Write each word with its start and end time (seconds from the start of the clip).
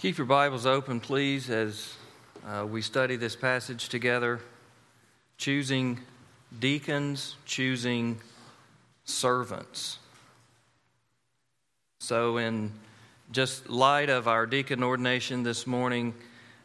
Keep 0.00 0.16
your 0.16 0.26
Bibles 0.26 0.64
open, 0.64 0.98
please, 0.98 1.50
as 1.50 1.94
uh, 2.48 2.64
we 2.64 2.80
study 2.80 3.16
this 3.16 3.36
passage 3.36 3.90
together. 3.90 4.40
Choosing 5.36 6.00
deacons, 6.58 7.36
choosing 7.44 8.18
servants. 9.04 9.98
So, 11.98 12.38
in 12.38 12.72
just 13.30 13.68
light 13.68 14.08
of 14.08 14.26
our 14.26 14.46
deacon 14.46 14.82
ordination 14.82 15.42
this 15.42 15.66
morning, 15.66 16.14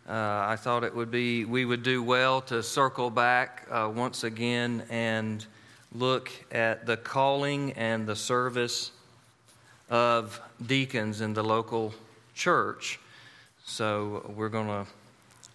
uh, 0.08 0.14
I 0.14 0.56
thought 0.56 0.86
it 0.86 0.96
would 0.96 1.12
be 1.12 1.44
we 1.44 1.66
would 1.66 1.84
do 1.84 2.02
well 2.02 2.40
to 2.44 2.64
circle 2.64 3.10
back 3.10 3.68
uh, 3.70 3.92
once 3.94 4.24
again 4.24 4.86
and 4.90 5.46
look 5.92 6.32
at 6.54 6.86
the 6.86 6.96
calling 6.96 7.74
and 7.74 8.08
the 8.08 8.16
service 8.16 8.94
of 9.90 10.40
deacons 10.66 11.20
in 11.20 11.34
the 11.34 11.44
local 11.44 11.94
church. 12.34 12.98
So 13.68 14.32
we're 14.36 14.50
going 14.50 14.68
to 14.68 14.86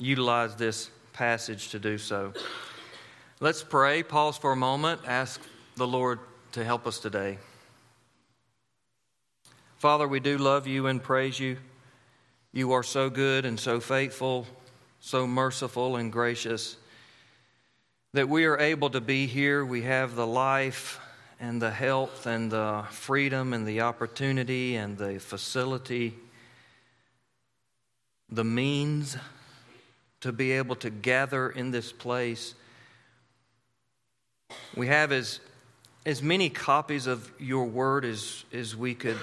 utilize 0.00 0.56
this 0.56 0.90
passage 1.12 1.68
to 1.70 1.78
do 1.78 1.96
so. 1.96 2.32
Let's 3.38 3.62
pray, 3.62 4.02
pause 4.02 4.36
for 4.36 4.50
a 4.50 4.56
moment, 4.56 5.02
ask 5.06 5.40
the 5.76 5.86
Lord 5.86 6.18
to 6.52 6.64
help 6.64 6.88
us 6.88 6.98
today. 6.98 7.38
Father, 9.78 10.08
we 10.08 10.18
do 10.18 10.38
love 10.38 10.66
you 10.66 10.88
and 10.88 11.00
praise 11.00 11.38
you. 11.38 11.56
You 12.52 12.72
are 12.72 12.82
so 12.82 13.10
good 13.10 13.46
and 13.46 13.58
so 13.58 13.78
faithful, 13.78 14.44
so 14.98 15.24
merciful 15.24 15.94
and 15.94 16.12
gracious 16.12 16.76
that 18.12 18.28
we 18.28 18.44
are 18.44 18.58
able 18.58 18.90
to 18.90 19.00
be 19.00 19.26
here. 19.26 19.64
We 19.64 19.82
have 19.82 20.16
the 20.16 20.26
life 20.26 20.98
and 21.38 21.62
the 21.62 21.70
health 21.70 22.26
and 22.26 22.50
the 22.50 22.84
freedom 22.90 23.52
and 23.52 23.66
the 23.66 23.82
opportunity 23.82 24.74
and 24.74 24.98
the 24.98 25.20
facility 25.20 26.16
the 28.30 28.44
means 28.44 29.16
to 30.20 30.32
be 30.32 30.52
able 30.52 30.76
to 30.76 30.90
gather 30.90 31.48
in 31.48 31.70
this 31.70 31.92
place. 31.92 32.54
We 34.76 34.86
have 34.86 35.12
as, 35.12 35.40
as 36.06 36.22
many 36.22 36.50
copies 36.50 37.06
of 37.06 37.30
your 37.38 37.64
word 37.64 38.04
as, 38.04 38.44
as 38.52 38.76
we 38.76 38.94
could 38.94 39.18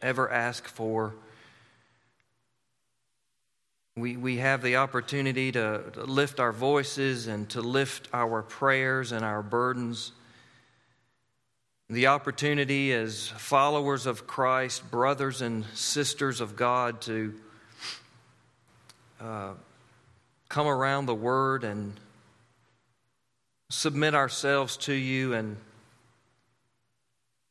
ever 0.00 0.30
ask 0.30 0.66
for. 0.66 1.14
We, 3.96 4.16
we 4.16 4.38
have 4.38 4.62
the 4.62 4.76
opportunity 4.76 5.52
to, 5.52 5.82
to 5.92 6.04
lift 6.04 6.40
our 6.40 6.52
voices 6.52 7.26
and 7.26 7.48
to 7.50 7.60
lift 7.60 8.08
our 8.12 8.42
prayers 8.42 9.12
and 9.12 9.24
our 9.24 9.42
burdens. 9.42 10.12
The 11.90 12.06
opportunity 12.06 12.94
as 12.94 13.28
followers 13.28 14.06
of 14.06 14.26
Christ, 14.26 14.90
brothers 14.90 15.42
and 15.42 15.66
sisters 15.74 16.40
of 16.40 16.56
God, 16.56 17.02
to 17.02 17.34
uh, 19.22 19.52
come 20.48 20.66
around 20.66 21.06
the 21.06 21.14
Word 21.14 21.62
and 21.62 21.94
submit 23.70 24.14
ourselves 24.14 24.76
to 24.76 24.92
you 24.92 25.32
and 25.32 25.56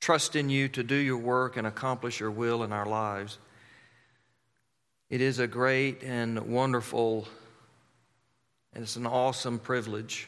trust 0.01 0.35
in 0.35 0.49
you 0.49 0.67
to 0.67 0.83
do 0.83 0.95
your 0.95 1.17
work 1.17 1.57
and 1.57 1.65
accomplish 1.65 2.19
your 2.19 2.31
will 2.31 2.63
in 2.63 2.73
our 2.73 2.85
lives. 2.85 3.37
It 5.09 5.21
is 5.21 5.39
a 5.39 5.47
great 5.47 6.03
and 6.03 6.39
wonderful, 6.51 7.27
and 8.73 8.83
it's 8.83 8.97
an 8.97 9.05
awesome 9.05 9.57
privilege. 9.57 10.27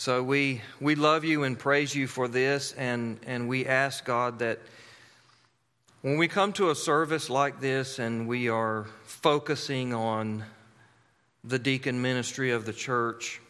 So 0.00 0.22
we, 0.22 0.62
we 0.80 0.96
love 0.96 1.24
you 1.24 1.44
and 1.44 1.56
praise 1.56 1.94
you 1.94 2.08
for 2.08 2.26
this, 2.26 2.72
and, 2.72 3.20
and 3.26 3.48
we 3.48 3.66
ask 3.66 4.04
God 4.04 4.40
that 4.40 4.58
when 6.02 6.16
we 6.16 6.26
come 6.26 6.52
to 6.52 6.70
a 6.70 6.74
service 6.74 7.30
like 7.30 7.60
this 7.60 8.00
and 8.00 8.26
we 8.26 8.48
are 8.48 8.86
focusing 9.04 9.94
on 9.94 10.44
the 11.44 11.60
deacon 11.60 12.02
ministry 12.02 12.50
of 12.50 12.66
the 12.66 12.72
church, 12.72 13.40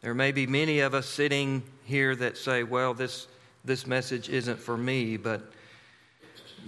there 0.00 0.14
may 0.14 0.30
be 0.30 0.46
many 0.46 0.78
of 0.78 0.94
us 0.94 1.06
sitting 1.06 1.64
here 1.84 2.14
that 2.14 2.38
say, 2.38 2.62
well, 2.62 2.94
this, 2.94 3.26
this 3.64 3.84
message 3.84 4.28
isn't 4.28 4.60
for 4.60 4.76
me, 4.76 5.16
but 5.16 5.42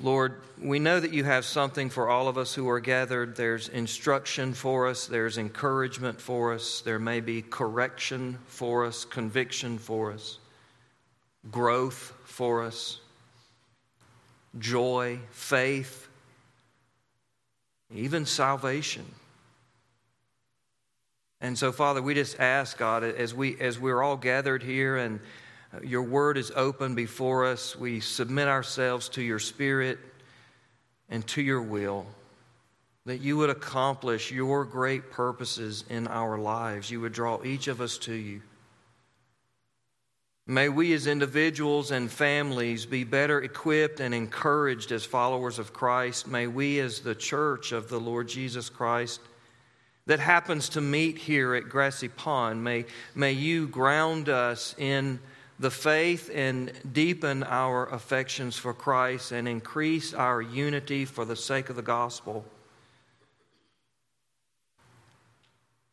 Lord, 0.01 0.43
we 0.61 0.81
know 0.81 0.99
that 0.99 1.13
you 1.13 1.23
have 1.23 1.45
something 1.45 1.89
for 1.89 2.09
all 2.09 2.27
of 2.27 2.37
us 2.37 2.53
who 2.53 2.69
are 2.69 2.81
gathered. 2.81 3.37
There's 3.37 3.69
instruction 3.69 4.53
for 4.53 4.89
us, 4.89 5.07
there's 5.07 5.39
encouragement 5.39 6.21
for 6.21 6.53
us, 6.53 6.81
there 6.81 6.99
may 6.99 7.21
be 7.21 7.41
correction 7.41 8.37
for 8.49 8.85
us, 8.85 9.05
conviction 9.05 9.79
for 9.79 10.11
us, 10.11 10.41
growth 11.53 12.13
for 12.25 12.65
us 12.65 13.02
joy, 14.59 15.19
faith, 15.31 16.09
even 17.95 18.27
salvation. 18.27 19.05
And 21.41 21.59
so, 21.59 21.73
Father, 21.73 22.01
we 22.01 22.15
just 22.15 22.39
ask, 22.39 22.79
God, 22.79 23.03
as, 23.03 23.35
we, 23.35 23.59
as 23.61 23.79
we're 23.79 24.03
all 24.03 24.17
gathered 24.17 24.63
here 24.63 24.97
and 24.97 25.19
your 25.83 26.03
word 26.03 26.37
is 26.37 26.53
open 26.55 26.95
before 26.95 27.47
us, 27.47 27.75
we 27.75 28.01
submit 28.01 28.47
ourselves 28.47 29.09
to 29.11 29.23
your 29.23 29.39
spirit 29.39 29.99
and 31.09 31.27
to 31.29 31.43
your 31.43 31.63
will, 31.63 32.07
that 33.07 33.21
you 33.21 33.37
would 33.39 33.51
accomplish 33.51 34.31
your 34.31 34.65
great 34.65 35.11
purposes 35.11 35.85
in 35.89 36.07
our 36.09 36.39
lives. 36.39 36.91
You 36.91 37.01
would 37.01 37.13
draw 37.13 37.43
each 37.43 37.69
of 37.69 37.81
us 37.81 37.99
to 37.99 38.15
you. 38.15 38.43
May 40.47 40.69
we 40.69 40.93
as 40.93 41.07
individuals 41.07 41.93
and 41.93 42.11
families 42.11 42.85
be 42.85 43.05
better 43.05 43.41
equipped 43.41 44.01
and 44.01 44.13
encouraged 44.13 44.91
as 44.91 45.05
followers 45.05 45.61
of 45.61 45.73
Christ. 45.73 46.27
May 46.27 46.49
we, 46.49 46.81
as 46.81 47.01
the 47.01 47.15
church 47.15 47.71
of 47.71 47.89
the 47.89 48.01
Lord 48.01 48.29
Jesus 48.29 48.69
Christ, 48.69 49.21
that 50.07 50.19
happens 50.19 50.69
to 50.71 50.81
meet 50.81 51.17
here 51.17 51.55
at 51.55 51.69
Grassy 51.69 52.09
Pond, 52.09 52.65
may, 52.65 52.87
may 53.15 53.33
you 53.33 53.69
ground 53.69 54.29
us 54.29 54.75
in 54.79 55.21
the 55.61 55.71
faith 55.71 56.29
and 56.35 56.73
deepen 56.93 57.45
our 57.45 57.87
affections 57.91 58.57
for 58.57 58.75
Christ 58.75 59.31
and 59.31 59.47
increase 59.47 60.13
our 60.13 60.43
unity 60.43 61.05
for 61.05 61.25
the 61.25 61.37
sake 61.37 61.71
of 61.71 61.77
the 61.77 61.83
gospel. 61.83 62.45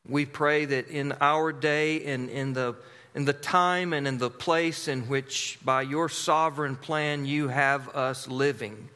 We 0.08 0.26
pray 0.26 0.66
that 0.66 0.88
in 0.88 1.14
our 1.22 1.52
day 1.52 2.04
and 2.06 2.32
in 2.32 2.54
the 2.54 2.74
in 3.20 3.26
the 3.26 3.34
time 3.34 3.92
and 3.92 4.08
in 4.08 4.18
the 4.18 4.30
place 4.30 4.88
in 4.88 5.02
which, 5.10 5.60
by 5.62 5.82
your 5.82 6.08
sovereign 6.08 6.78
plan, 6.78 7.26
you 7.26 7.50
have 7.50 7.90
us 7.90 8.30
living, 8.30 8.88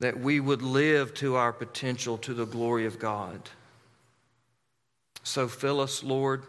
that 0.00 0.20
we 0.20 0.40
would 0.40 0.60
live 0.60 1.14
to 1.14 1.36
our 1.36 1.54
potential 1.54 2.18
to 2.18 2.34
the 2.34 2.44
glory 2.44 2.84
of 2.84 2.98
God. 2.98 3.40
So 5.22 5.48
fill 5.48 5.80
us, 5.80 6.04
Lord. 6.04 6.42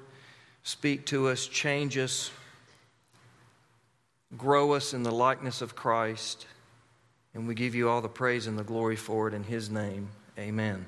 Speak 0.64 1.06
to 1.06 1.30
us, 1.30 1.48
change 1.48 1.98
us, 1.98 2.30
grow 4.36 4.74
us 4.74 4.94
in 4.94 5.04
the 5.04 5.14
likeness 5.14 5.62
of 5.62 5.78
Christ. 5.78 6.46
And 7.34 7.48
we 7.48 7.56
give 7.56 7.74
you 7.74 7.88
all 7.88 8.02
the 8.02 8.10
praise 8.10 8.48
and 8.48 8.60
the 8.60 8.66
glory 8.66 8.98
for 8.98 9.30
it 9.30 9.34
in 9.34 9.44
His 9.44 9.70
name. 9.70 10.10
Amen. 10.38 10.86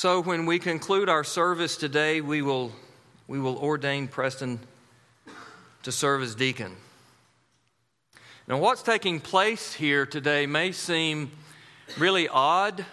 So, 0.00 0.22
when 0.22 0.46
we 0.46 0.58
conclude 0.58 1.10
our 1.10 1.24
service 1.24 1.76
today, 1.76 2.22
we 2.22 2.40
will, 2.40 2.72
we 3.28 3.38
will 3.38 3.58
ordain 3.58 4.08
Preston 4.08 4.58
to 5.82 5.92
serve 5.92 6.22
as 6.22 6.34
deacon. 6.34 6.74
Now, 8.48 8.56
what's 8.56 8.82
taking 8.82 9.20
place 9.20 9.74
here 9.74 10.06
today 10.06 10.46
may 10.46 10.72
seem 10.72 11.30
really 11.98 12.28
odd 12.28 12.86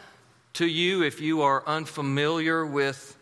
to 0.56 0.68
you 0.68 1.02
if 1.02 1.22
you 1.22 1.44
are 1.44 1.64
unfamiliar 1.66 2.66
with 2.66 3.18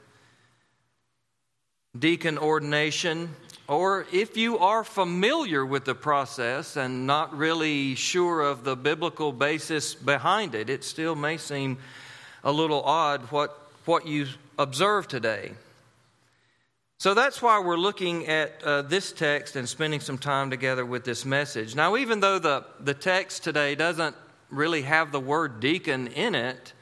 deacon 1.96 2.40
ordination, 2.40 3.36
or 3.68 4.08
if 4.12 4.36
you 4.36 4.58
are 4.58 4.84
familiar 4.84 5.64
with 5.64 5.86
the 5.86 5.94
process 5.94 6.76
and 6.76 7.06
not 7.06 7.38
really 7.38 7.94
sure 7.94 8.42
of 8.42 8.64
the 8.64 8.76
biblical 8.76 9.32
basis 9.32 9.94
behind 9.94 10.56
it, 10.56 10.72
it 10.72 10.84
still 10.84 11.16
may 11.16 11.38
seem 11.38 11.78
a 12.44 12.52
little 12.52 12.82
odd 12.82 13.22
what 13.32 13.62
what 13.86 14.08
you 14.08 14.28
observe 14.58 15.08
today. 15.08 15.52
So 16.98 17.14
that's 17.14 17.42
why 17.42 17.60
we're 17.60 17.78
looking 17.78 18.26
at 18.28 18.64
uh, 18.64 18.82
this 18.84 19.12
text 19.12 19.56
and 19.56 19.68
spending 19.68 20.00
some 20.00 20.18
time 20.18 20.50
together 20.50 20.86
with 20.86 21.04
this 21.04 21.26
message. 21.26 21.76
Now, 21.76 21.98
even 21.98 22.22
though 22.22 22.40
the, 22.40 22.66
the 22.80 22.94
text 22.94 23.44
today 23.44 23.76
doesn't 23.76 24.16
really 24.50 24.84
have 24.84 25.12
the 25.12 25.20
word 25.20 25.60
deacon 25.60 26.08
in 26.08 26.36
it, 26.36 26.74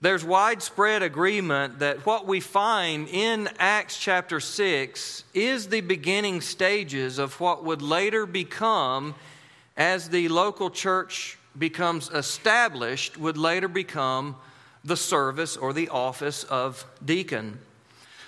there's 0.00 0.24
widespread 0.24 1.02
agreement 1.02 1.80
that 1.80 2.06
what 2.06 2.26
we 2.26 2.40
find 2.40 3.08
in 3.08 3.48
Acts 3.58 3.98
chapter 3.98 4.40
6 4.40 5.24
is 5.34 5.68
the 5.68 5.80
beginning 5.80 6.40
stages 6.40 7.18
of 7.18 7.38
what 7.40 7.64
would 7.64 7.82
later 7.82 8.24
become, 8.24 9.14
as 9.76 10.08
the 10.08 10.28
local 10.28 10.70
church 10.70 11.36
becomes 11.58 12.10
established, 12.10 13.18
would 13.18 13.36
later 13.36 13.68
become 13.68 14.36
the 14.84 14.96
service 14.96 15.56
or 15.56 15.72
the 15.72 15.88
office 15.88 16.44
of 16.44 16.84
deacon. 17.04 17.58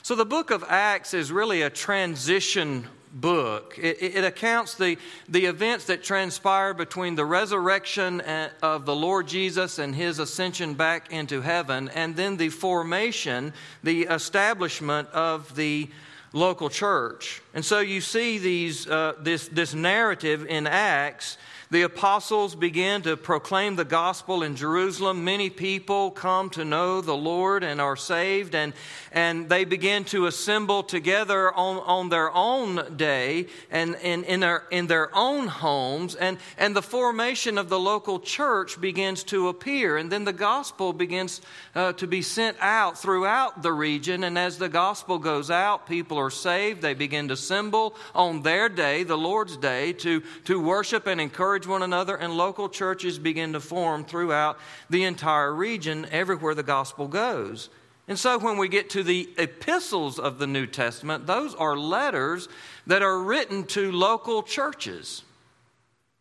So 0.03 0.15
the 0.15 0.25
book 0.25 0.51
of 0.51 0.65
Acts 0.69 1.15
is 1.15 1.31
really 1.31 1.63
a 1.63 1.71
transition 1.71 2.87
book. 3.13 3.77
It, 3.79 3.99
it, 4.01 4.25
accounts 4.25 4.75
the, 4.75 4.97
the 5.29 5.47
events 5.47 5.87
that 5.87 6.03
transpire 6.03 6.75
between 6.75 7.17
the 7.17 7.25
resurrection 7.25 8.21
of 8.63 8.87
the 8.87 8.95
Lord 8.95 9.27
Jesus 9.27 9.79
and 9.79 9.95
his 9.95 10.19
ascension 10.19 10.75
back 10.75 11.13
into 11.13 11.41
heaven, 11.41 11.89
and 11.91 12.15
then 12.15 12.37
the 12.37 12.51
formation, 12.51 13.53
the 13.83 14.03
establishment 14.03 15.09
of 15.09 15.55
the 15.57 15.91
local 16.33 16.71
church. 16.71 17.43
And 17.55 17.65
so 17.65 17.81
you 17.81 18.01
see 18.01 18.39
these, 18.39 18.87
uh, 18.87 19.15
this, 19.21 19.49
this 19.49 19.75
narrative 19.75 20.47
in 20.47 20.67
Acts 20.67 21.37
the 21.71 21.83
apostles 21.83 22.57
begin 22.57 23.03
to 23.03 23.17
proclaim 23.17 23.77
the 23.77 23.85
gospel 23.85 24.43
in 24.43 24.57
Jerusalem. 24.57 25.25
Many 25.25 25.51
people 25.51 26.11
come 26.11 26.51
to 26.51 26.65
know 26.65 27.01
the 27.01 27.17
Lord 27.17 27.63
and 27.63 27.81
are 27.81 27.95
saved, 27.95 28.57
and, 28.57 28.73
and 29.13 29.49
they 29.49 29.65
begin 29.65 30.05
to 30.07 30.27
assemble 30.27 30.83
together 30.83 31.53
on, 31.55 31.77
on 31.79 32.09
their 32.09 32.35
own 32.35 32.97
day 32.97 33.47
and, 33.71 33.95
and 33.97 34.25
in, 34.25 34.41
their, 34.41 34.65
in 34.73 34.89
their 34.89 35.17
own 35.17 35.47
homes, 35.47 36.17
and, 36.17 36.39
and 36.59 36.75
the 36.75 36.83
formation 36.83 37.57
of 37.57 37.69
the 37.69 37.79
local 37.79 38.19
church 38.19 38.81
begins 38.81 39.23
to 39.25 39.47
appear. 39.47 39.97
And 39.97 40.11
then 40.11 40.25
the 40.25 40.33
gospel 40.33 40.93
begins 40.93 41.41
uh, 41.77 41.93
to 41.93 42.07
be 42.09 42.21
sent 42.21 42.57
out 42.61 42.99
throughout 42.99 43.63
the 43.63 43.73
region, 43.73 44.25
and 44.25 44.37
as 44.37 44.59
the 44.59 44.69
gospel 44.69 45.21
goes 45.21 45.53
out, 45.53 45.87
people 45.87 46.19
are 46.19 46.31
saved. 46.31 46.83
They 46.83 46.95
begin 46.95 47.29
to 47.29 47.35
assemble 47.35 47.95
on 48.13 48.43
their 48.43 48.69
day, 48.69 49.05
the 49.05 49.17
Lord's 49.17 49.57
day, 49.57 49.93
to, 49.93 50.21
to 50.47 50.61
worship 50.61 51.07
and 51.07 51.21
encourage 51.21 51.60
encourage 51.61 51.71
one 51.71 51.83
another, 51.83 52.17
and 52.17 52.33
local 52.33 52.69
churches 52.69 53.19
begin 53.19 53.53
to 53.53 53.61
form 53.61 54.05
throughout 54.05 54.59
the 54.89 55.05
entire 55.05 55.53
region, 55.53 56.07
everywhere 56.11 56.55
the 56.55 56.63
gospel 56.63 57.07
goes. 57.07 57.69
And 58.09 58.19
so 58.19 58.39
when 58.39 58.57
we 58.57 58.69
get 58.69 58.91
to 58.91 59.03
the 59.03 59.29
epistles 59.37 60.19
of 60.19 60.39
the 60.39 60.47
New 60.47 60.67
Testament, 60.67 61.27
those 61.27 61.55
are 61.55 61.77
letters 61.77 62.49
that 62.87 63.03
are 63.03 63.23
written 63.23 63.65
to 63.67 63.93
local 63.93 64.43
churches 64.43 65.23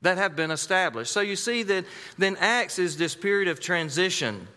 that 0.02 0.18
have 0.18 0.36
been 0.36 0.52
established. 0.52 1.12
So 1.12 1.22
you 1.22 1.36
see 1.36 1.64
that 1.64 1.86
then 2.18 2.36
Acts 2.40 2.78
is 2.78 2.98
this 2.98 3.16
period 3.16 3.48
of 3.48 3.60
transition. 3.60 4.48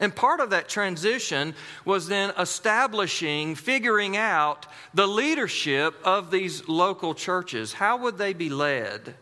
And 0.00 0.14
part 0.14 0.40
of 0.40 0.50
that 0.50 0.68
transition 0.68 1.54
was 1.84 2.06
then 2.08 2.32
establishing, 2.38 3.56
figuring 3.56 4.16
out 4.16 4.66
the 4.94 5.06
leadership 5.06 5.94
of 6.04 6.30
these 6.30 6.68
local 6.68 7.14
churches. 7.14 7.72
How 7.72 7.96
would 7.98 8.16
they 8.16 8.32
be 8.32 8.48
led? 8.48 9.16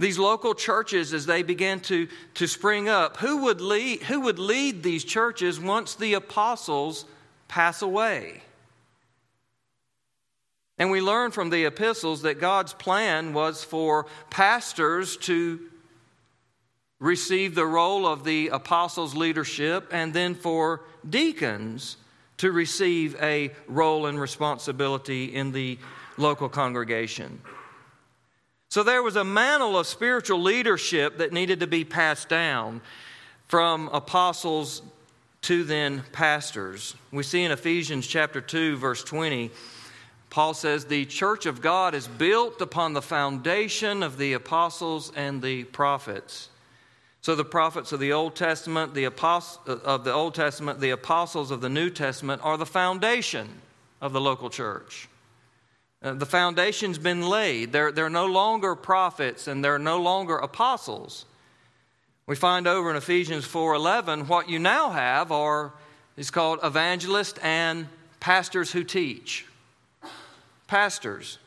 These 0.00 0.18
local 0.18 0.54
churches 0.54 1.12
as 1.12 1.26
they 1.26 1.42
began 1.42 1.78
to, 1.78 2.08
to 2.32 2.46
spring 2.46 2.88
up. 2.88 3.18
Who 3.18 3.42
would, 3.42 3.60
lead, 3.60 4.02
who 4.04 4.22
would 4.22 4.38
lead 4.38 4.82
these 4.82 5.04
churches 5.04 5.60
once 5.60 5.94
the 5.94 6.14
apostles 6.14 7.04
pass 7.48 7.82
away? 7.82 8.42
And 10.78 10.90
we 10.90 11.02
learn 11.02 11.32
from 11.32 11.50
the 11.50 11.66
epistles 11.66 12.22
that 12.22 12.40
God's 12.40 12.72
plan 12.72 13.34
was 13.34 13.62
for 13.62 14.06
pastors 14.30 15.18
to 15.18 15.60
receive 16.98 17.54
the 17.54 17.66
role 17.66 18.06
of 18.06 18.24
the 18.24 18.48
apostles' 18.48 19.14
leadership 19.14 19.90
and 19.92 20.14
then 20.14 20.34
for 20.34 20.80
deacons 21.08 21.98
to 22.38 22.50
receive 22.50 23.20
a 23.20 23.50
role 23.68 24.06
and 24.06 24.18
responsibility 24.18 25.26
in 25.26 25.52
the 25.52 25.78
local 26.16 26.48
congregation. 26.48 27.42
So 28.70 28.84
there 28.84 29.02
was 29.02 29.16
a 29.16 29.24
mantle 29.24 29.76
of 29.76 29.86
spiritual 29.86 30.40
leadership 30.40 31.18
that 31.18 31.32
needed 31.32 31.60
to 31.60 31.66
be 31.66 31.84
passed 31.84 32.28
down 32.28 32.80
from 33.48 33.88
apostles 33.88 34.80
to 35.42 35.64
then 35.64 36.04
pastors. 36.12 36.94
We 37.10 37.24
see 37.24 37.42
in 37.42 37.50
Ephesians 37.50 38.06
chapter 38.06 38.40
2 38.40 38.76
verse 38.76 39.02
20 39.02 39.50
Paul 40.30 40.54
says 40.54 40.84
the 40.84 41.04
church 41.06 41.44
of 41.46 41.60
God 41.60 41.92
is 41.92 42.06
built 42.06 42.60
upon 42.60 42.92
the 42.92 43.02
foundation 43.02 44.04
of 44.04 44.16
the 44.16 44.34
apostles 44.34 45.10
and 45.16 45.42
the 45.42 45.64
prophets. 45.64 46.48
So 47.20 47.34
the 47.34 47.44
prophets 47.44 47.90
of 47.90 47.98
the 47.98 48.12
Old 48.12 48.36
Testament, 48.36 48.94
the 48.94 49.04
apostles 49.04 49.58
uh, 49.68 49.84
of 49.84 50.04
the 50.04 50.12
Old 50.12 50.36
Testament, 50.36 50.78
the 50.78 50.90
apostles 50.90 51.50
of 51.50 51.60
the 51.60 51.68
New 51.68 51.90
Testament 51.90 52.40
are 52.44 52.56
the 52.56 52.64
foundation 52.64 53.48
of 54.00 54.12
the 54.12 54.20
local 54.20 54.48
church. 54.48 55.08
Uh, 56.02 56.14
the 56.14 56.26
foundation's 56.26 56.98
been 56.98 57.28
laid. 57.28 57.72
They're, 57.72 57.92
they're 57.92 58.08
no 58.08 58.26
longer 58.26 58.74
prophets 58.74 59.46
and 59.46 59.62
they're 59.62 59.78
no 59.78 60.00
longer 60.00 60.36
apostles. 60.36 61.26
We 62.26 62.36
find 62.36 62.66
over 62.66 62.90
in 62.90 62.96
Ephesians 62.96 63.44
4:11 63.44 64.28
what 64.28 64.48
you 64.48 64.58
now 64.58 64.90
have 64.90 65.32
are 65.32 65.72
is 66.16 66.30
called 66.30 66.60
evangelists 66.62 67.38
and 67.42 67.88
pastors 68.20 68.72
who 68.72 68.84
teach. 68.84 69.46
Pastors. 70.66 71.38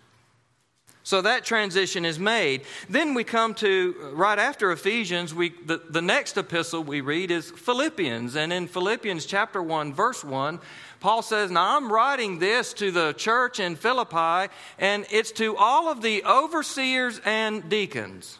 So 1.05 1.21
that 1.21 1.43
transition 1.43 2.05
is 2.05 2.17
made. 2.17 2.61
Then 2.89 3.13
we 3.13 3.25
come 3.25 3.53
to, 3.55 4.11
right 4.13 4.39
after 4.39 4.71
Ephesians, 4.71 5.33
we, 5.33 5.49
the, 5.65 5.81
the 5.89 6.01
next 6.01 6.37
epistle 6.37 6.81
we 6.81 7.01
read 7.01 7.29
is 7.29 7.51
Philippians. 7.51 8.35
And 8.35 8.53
in 8.53 8.67
Philippians 8.67 9.25
chapter 9.25 9.61
1, 9.61 9.93
verse 9.93 10.23
1, 10.23 10.59
Paul 11.03 11.21
says, 11.21 11.51
Now 11.51 11.75
I'm 11.75 11.91
writing 11.91 12.39
this 12.39 12.71
to 12.75 12.89
the 12.89 13.11
church 13.11 13.59
in 13.59 13.75
Philippi, 13.75 14.49
and 14.79 15.05
it's 15.11 15.33
to 15.33 15.57
all 15.57 15.91
of 15.91 16.01
the 16.01 16.23
overseers 16.23 17.19
and 17.25 17.67
deacons. 17.67 18.39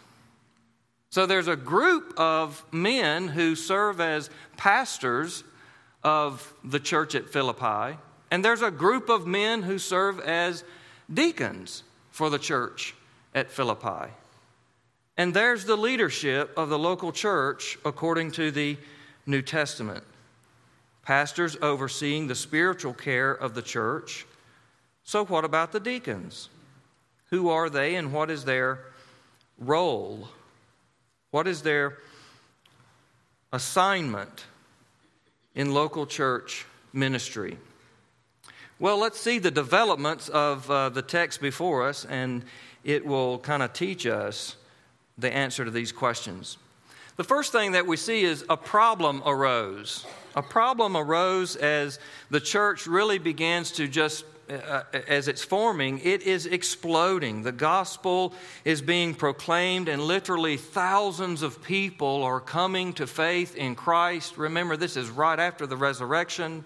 So 1.09 1.25
there's 1.25 1.49
a 1.49 1.57
group 1.57 2.13
of 2.15 2.63
men 2.71 3.27
who 3.27 3.55
serve 3.55 3.99
as 3.99 4.29
pastors 4.55 5.43
of 6.05 6.53
the 6.63 6.79
church 6.79 7.15
at 7.15 7.29
Philippi, 7.29 7.97
and 8.31 8.45
there's 8.45 8.61
a 8.61 8.71
group 8.71 9.09
of 9.09 9.27
men 9.27 9.63
who 9.63 9.77
serve 9.77 10.21
as 10.21 10.63
deacons 11.13 11.83
for 12.11 12.29
the 12.29 12.39
church 12.39 12.95
at 13.35 13.51
Philippi. 13.51 14.09
And 15.17 15.33
there's 15.33 15.65
the 15.65 15.75
leadership 15.75 16.57
of 16.57 16.69
the 16.69 16.79
local 16.79 17.11
church 17.11 17.77
according 17.83 18.31
to 18.31 18.51
the 18.51 18.77
New 19.25 19.41
Testament 19.41 20.05
pastors 21.03 21.57
overseeing 21.61 22.27
the 22.27 22.35
spiritual 22.35 22.93
care 22.93 23.31
of 23.31 23.53
the 23.53 23.61
church. 23.61 24.25
So, 25.03 25.25
what 25.25 25.45
about 25.45 25.71
the 25.71 25.79
deacons? 25.79 26.49
Who 27.29 27.49
are 27.49 27.69
they 27.69 27.95
and 27.95 28.13
what 28.13 28.29
is 28.29 28.45
their 28.45 28.79
role? 29.57 30.29
What 31.31 31.47
is 31.47 31.61
their 31.61 31.97
assignment 33.51 34.45
in 35.55 35.73
local 35.73 36.05
church 36.05 36.65
ministry? 36.93 37.57
Well, 38.79 38.97
let's 38.97 39.19
see 39.19 39.39
the 39.39 39.51
developments 39.51 40.29
of 40.29 40.69
uh, 40.69 40.89
the 40.89 41.01
text 41.01 41.41
before 41.41 41.87
us, 41.87 42.05
and 42.05 42.43
it 42.83 43.05
will 43.05 43.39
kind 43.39 43.63
of 43.63 43.73
teach 43.73 44.05
us 44.05 44.55
the 45.17 45.31
answer 45.31 45.63
to 45.63 45.71
these 45.71 45.91
questions. 45.91 46.57
The 47.15 47.23
first 47.23 47.51
thing 47.51 47.73
that 47.73 47.85
we 47.85 47.97
see 47.97 48.23
is 48.23 48.43
a 48.49 48.57
problem 48.57 49.21
arose. 49.25 50.05
A 50.35 50.41
problem 50.41 50.97
arose 50.97 51.55
as 51.55 51.99
the 52.29 52.39
church 52.39 52.87
really 52.87 53.19
begins 53.19 53.71
to 53.73 53.87
just 53.87 54.25
uh, 54.49 54.83
uh, 54.93 54.99
as 55.07 55.29
it's 55.29 55.43
forming, 55.43 55.99
it 55.99 56.23
is 56.23 56.45
exploding. 56.45 57.43
The 57.43 57.53
gospel 57.53 58.33
is 58.65 58.81
being 58.81 59.15
proclaimed, 59.15 59.87
and 59.87 60.01
literally 60.01 60.57
thousands 60.57 61.43
of 61.43 61.63
people 61.63 62.23
are 62.23 62.41
coming 62.41 62.91
to 62.93 63.07
faith 63.07 63.55
in 63.55 63.73
Christ. 63.73 64.37
Remember, 64.37 64.75
this 64.75 64.97
is 64.97 65.09
right 65.09 65.39
after 65.39 65.65
the 65.65 65.77
resurrection. 65.77 66.65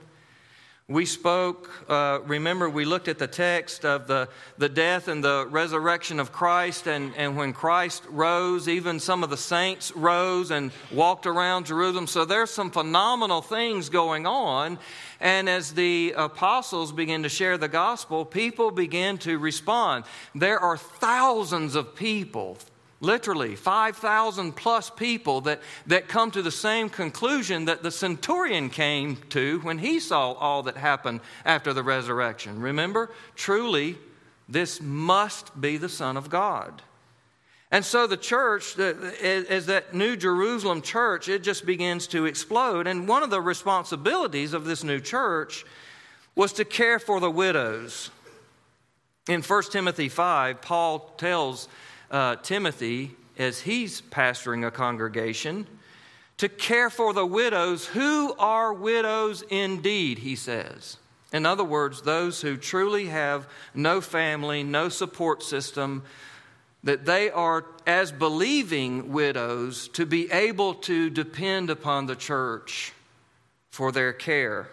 We 0.89 1.05
spoke, 1.05 1.69
uh, 1.89 2.19
remember, 2.23 2.69
we 2.69 2.85
looked 2.85 3.09
at 3.09 3.19
the 3.19 3.27
text 3.27 3.83
of 3.83 4.07
the, 4.07 4.29
the 4.57 4.69
death 4.69 5.09
and 5.09 5.21
the 5.21 5.45
resurrection 5.49 6.17
of 6.17 6.31
Christ, 6.31 6.87
and, 6.87 7.13
and 7.17 7.35
when 7.35 7.51
Christ 7.51 8.03
rose, 8.09 8.69
even 8.69 9.01
some 9.01 9.21
of 9.21 9.29
the 9.29 9.35
saints 9.35 9.93
rose 9.97 10.49
and 10.49 10.71
walked 10.89 11.25
around 11.25 11.65
Jerusalem. 11.65 12.07
So 12.07 12.23
there's 12.23 12.51
some 12.51 12.71
phenomenal 12.71 13.41
things 13.41 13.89
going 13.89 14.25
on. 14.25 14.79
And 15.19 15.49
as 15.49 15.73
the 15.73 16.13
apostles 16.15 16.93
begin 16.93 17.23
to 17.23 17.29
share 17.29 17.57
the 17.57 17.67
gospel, 17.67 18.23
people 18.23 18.71
begin 18.71 19.17
to 19.17 19.37
respond. 19.39 20.05
There 20.35 20.57
are 20.57 20.77
thousands 20.77 21.75
of 21.75 21.97
people, 21.97 22.59
literally 22.99 23.55
5,000 23.55 24.53
plus 24.53 24.89
people 24.89 25.41
that, 25.41 25.61
that 25.85 26.07
come 26.07 26.31
to 26.31 26.41
the 26.41 26.51
same 26.51 26.89
conclusion 26.89 27.65
that 27.65 27.83
the 27.83 27.91
centurion 27.91 28.69
came 28.69 29.17
to 29.29 29.59
when 29.59 29.77
he 29.77 29.99
saw 29.99 30.33
all 30.33 30.63
that 30.63 30.77
happened 30.77 31.21
after 31.45 31.73
the 31.73 31.83
resurrection. 31.83 32.59
Remember, 32.59 33.11
truly, 33.35 33.97
this 34.49 34.81
must 34.81 35.59
be 35.59 35.77
the 35.77 35.89
Son 35.89 36.17
of 36.17 36.29
God. 36.29 36.81
And 37.69 37.83
so 37.83 38.07
the 38.07 38.17
church, 38.17 38.79
as 38.79 39.65
that 39.65 39.93
New 39.93 40.15
Jerusalem 40.15 40.81
church, 40.81 41.27
it 41.27 41.43
just 41.43 41.65
begins 41.65 42.07
to 42.07 42.25
explode. 42.25 42.87
And 42.87 43.07
one 43.07 43.23
of 43.23 43.29
the 43.29 43.41
responsibilities 43.41 44.53
of 44.53 44.63
this 44.63 44.85
new 44.85 45.01
church 45.01 45.65
was 46.33 46.53
to 46.53 46.65
care 46.65 46.97
for 46.97 47.19
the 47.19 47.29
widows. 47.29 48.09
In 49.27 49.41
1 49.41 49.63
Timothy 49.63 50.07
5, 50.07 50.61
Paul 50.61 50.99
tells 51.17 51.67
uh, 52.11 52.37
Timothy, 52.37 53.15
as 53.37 53.61
he's 53.61 54.01
pastoring 54.01 54.65
a 54.65 54.71
congregation, 54.71 55.67
to 56.37 56.49
care 56.49 56.89
for 56.89 57.13
the 57.13 57.25
widows 57.25 57.85
who 57.87 58.33
are 58.37 58.73
widows 58.73 59.43
indeed, 59.49 60.19
he 60.19 60.35
says. 60.35 60.97
In 61.33 61.45
other 61.45 61.63
words, 61.63 62.01
those 62.01 62.41
who 62.41 62.57
truly 62.57 63.07
have 63.07 63.47
no 63.73 64.01
family, 64.01 64.63
no 64.63 64.89
support 64.89 65.43
system, 65.43 66.03
that 66.83 67.05
they 67.05 67.29
are, 67.29 67.65
as 67.85 68.11
believing 68.11 69.11
widows, 69.11 69.89
to 69.89 70.05
be 70.05 70.31
able 70.31 70.73
to 70.75 71.09
depend 71.09 71.69
upon 71.69 72.05
the 72.05 72.15
church 72.15 72.93
for 73.71 73.91
their 73.91 74.13
care. 74.13 74.69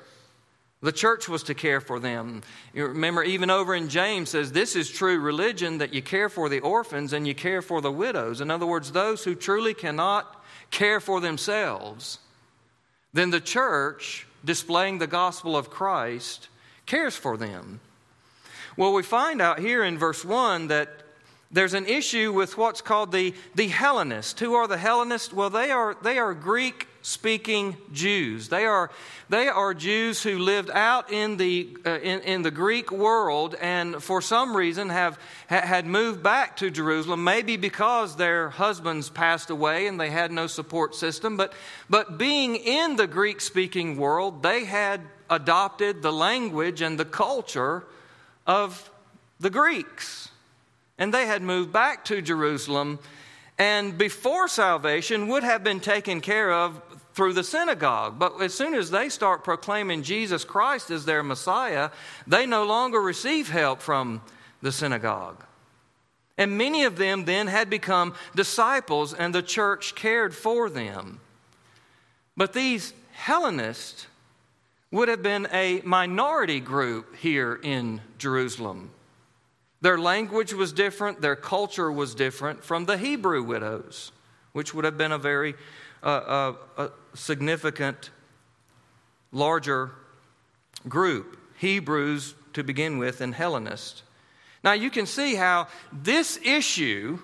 The 0.85 0.93
church 0.93 1.31
was 1.31 1.43
to 1.45 1.55
care 1.55 1.81
for 1.81 1.99
them. 1.99 2.43
You 2.75 2.89
remember, 2.89 3.23
even 3.23 3.49
over 3.49 3.75
in 3.75 3.89
James 3.89 4.29
says, 4.29 4.53
This 4.53 4.77
is 4.77 4.91
true 4.91 5.19
religion 5.19 5.79
that 5.79 5.95
you 5.95 6.03
care 6.03 6.29
for 6.29 6.51
the 6.51 6.61
orphans 6.61 7.15
and 7.15 7.27
you 7.27 7.35
care 7.35 7.63
for 7.63 7.81
the 7.81 7.91
widows. 7.91 8.43
In 8.43 8.51
other 8.51 8.67
words, 8.67 8.93
those 8.93 9.25
who 9.25 9.35
truly 9.35 9.73
cannot 9.73 10.45
care 10.71 11.01
for 11.01 11.23
themselves, 11.23 12.19
then 13.15 13.31
the 13.31 13.41
church, 13.41 14.27
displaying 14.45 14.99
the 14.99 15.07
gospel 15.07 15.57
of 15.57 15.71
Christ, 15.71 16.49
cares 16.85 17.17
for 17.17 17.39
them. 17.39 17.81
Well, 18.77 18.93
we 18.93 19.03
find 19.03 19.41
out 19.41 19.61
here 19.61 19.85
in 19.85 19.97
verse 19.97 20.23
1 20.23 20.69
that 20.69 20.91
there's 21.51 21.73
an 21.73 21.87
issue 21.87 22.31
with 22.31 22.59
what's 22.59 22.83
called 22.83 23.11
the, 23.11 23.33
the 23.55 23.69
Hellenists. 23.69 24.39
Who 24.39 24.53
are 24.53 24.69
the 24.69 24.77
Hellenists? 24.77 25.33
Well, 25.33 25.49
they 25.49 25.71
are, 25.71 25.97
they 26.03 26.19
are 26.19 26.35
Greek 26.35 26.89
speaking 27.05 27.77
Jews. 27.93 28.49
They 28.49 28.65
are, 28.65 28.91
they 29.29 29.49
are 29.49 29.75
Jews 29.75 30.23
who 30.23 30.39
lived 30.39 30.71
out 30.71 31.13
in 31.13 31.37
the, 31.37 31.69
uh, 31.85 31.99
in, 31.99 32.21
in 32.21 32.41
the 32.41 32.51
Greek 32.51 32.91
world 32.91 33.55
and 33.61 34.03
for 34.03 34.23
some 34.23 34.57
reason 34.57 34.89
have, 34.89 35.19
ha, 35.51 35.61
had 35.61 35.85
moved 35.85 36.23
back 36.23 36.57
to 36.57 36.71
Jerusalem, 36.71 37.23
maybe 37.23 37.59
because 37.59 38.17
their 38.17 38.49
husbands 38.49 39.11
passed 39.11 39.51
away 39.51 39.87
and 39.87 40.01
they 40.01 40.09
had 40.09 40.33
no 40.33 40.47
support 40.47 40.95
system. 40.95 41.37
But, 41.37 41.53
but 41.91 42.17
being 42.17 42.57
in 42.57 42.97
the 42.97 43.07
Greek 43.07 43.43
speaking 43.43 43.99
world, 43.99 44.43
they 44.43 44.65
had 44.65 45.03
adopted 45.29 46.01
the 46.01 46.13
language 46.13 46.81
and 46.81 46.99
the 46.99 47.05
culture 47.05 47.85
of 48.47 48.91
the 49.41 49.51
Greeks. 49.51 50.31
And 50.97 51.13
they 51.13 51.27
had 51.27 51.43
moved 51.43 51.71
back 51.71 52.07
to 52.07 52.23
Jerusalem 52.23 52.99
and 53.59 53.97
before 53.97 54.49
salvation 54.49 55.29
would 55.29 55.45
have 55.45 55.63
been 55.63 55.81
taken 55.81 56.21
care 56.21 56.53
of 56.53 56.81
through 57.15 57.33
the 57.33 57.45
synagogue. 57.45 58.19
But 58.19 58.41
as 58.43 58.53
soon 58.53 58.75
as 58.75 58.91
they 58.91 59.09
start 59.09 59.45
proclaiming 59.45 60.03
Jesus 60.03 60.45
Christ 60.45 60.91
as 60.91 61.05
their 61.05 61.23
Messiah, 61.23 61.91
they 62.27 62.45
no 62.45 62.65
longer 62.65 63.01
receive 63.01 63.49
help 63.49 63.81
from 63.81 64.21
the 64.61 64.73
synagogue. 64.73 65.43
And 66.37 66.59
many 66.59 66.85
of 66.85 66.97
them 66.97 67.25
then 67.25 67.47
had 67.47 67.71
become 67.71 68.15
disciples, 68.35 69.15
and 69.15 69.35
the 69.35 69.43
church 69.43 69.95
cared 69.95 70.35
for 70.35 70.69
them. 70.69 71.21
But 72.37 72.53
these 72.53 72.93
Hellenists 73.13 74.09
would 74.91 75.09
have 75.09 75.23
been 75.23 75.47
a 75.53 75.81
minority 75.85 76.59
group 76.59 77.17
here 77.17 77.61
in 77.63 78.01
Jerusalem. 78.19 78.91
Their 79.81 79.99
language 79.99 80.53
was 80.53 80.73
different, 80.73 81.21
their 81.21 81.37
culture 81.37 81.93
was 81.93 82.15
different 82.15 82.65
from 82.65 82.87
the 82.87 82.99
Hebrew 82.99 83.43
widows, 83.43 84.11
which 84.53 84.75
would 84.75 84.85
have 84.85 84.99
been 84.99 85.13
a 85.13 85.19
very 85.19 85.55
uh, 86.05 86.07
uh, 86.07 86.55
uh, 86.77 86.89
significant, 87.15 88.11
larger 89.33 89.93
group 90.87 91.39
Hebrews 91.59 92.35
to 92.53 92.63
begin 92.63 92.99
with 92.99 93.23
and 93.23 93.35
Hellenists. 93.35 94.03
Now 94.63 94.73
you 94.73 94.91
can 94.91 95.07
see 95.07 95.35
how 95.35 95.69
this 95.93 96.39
issue, 96.45 97.19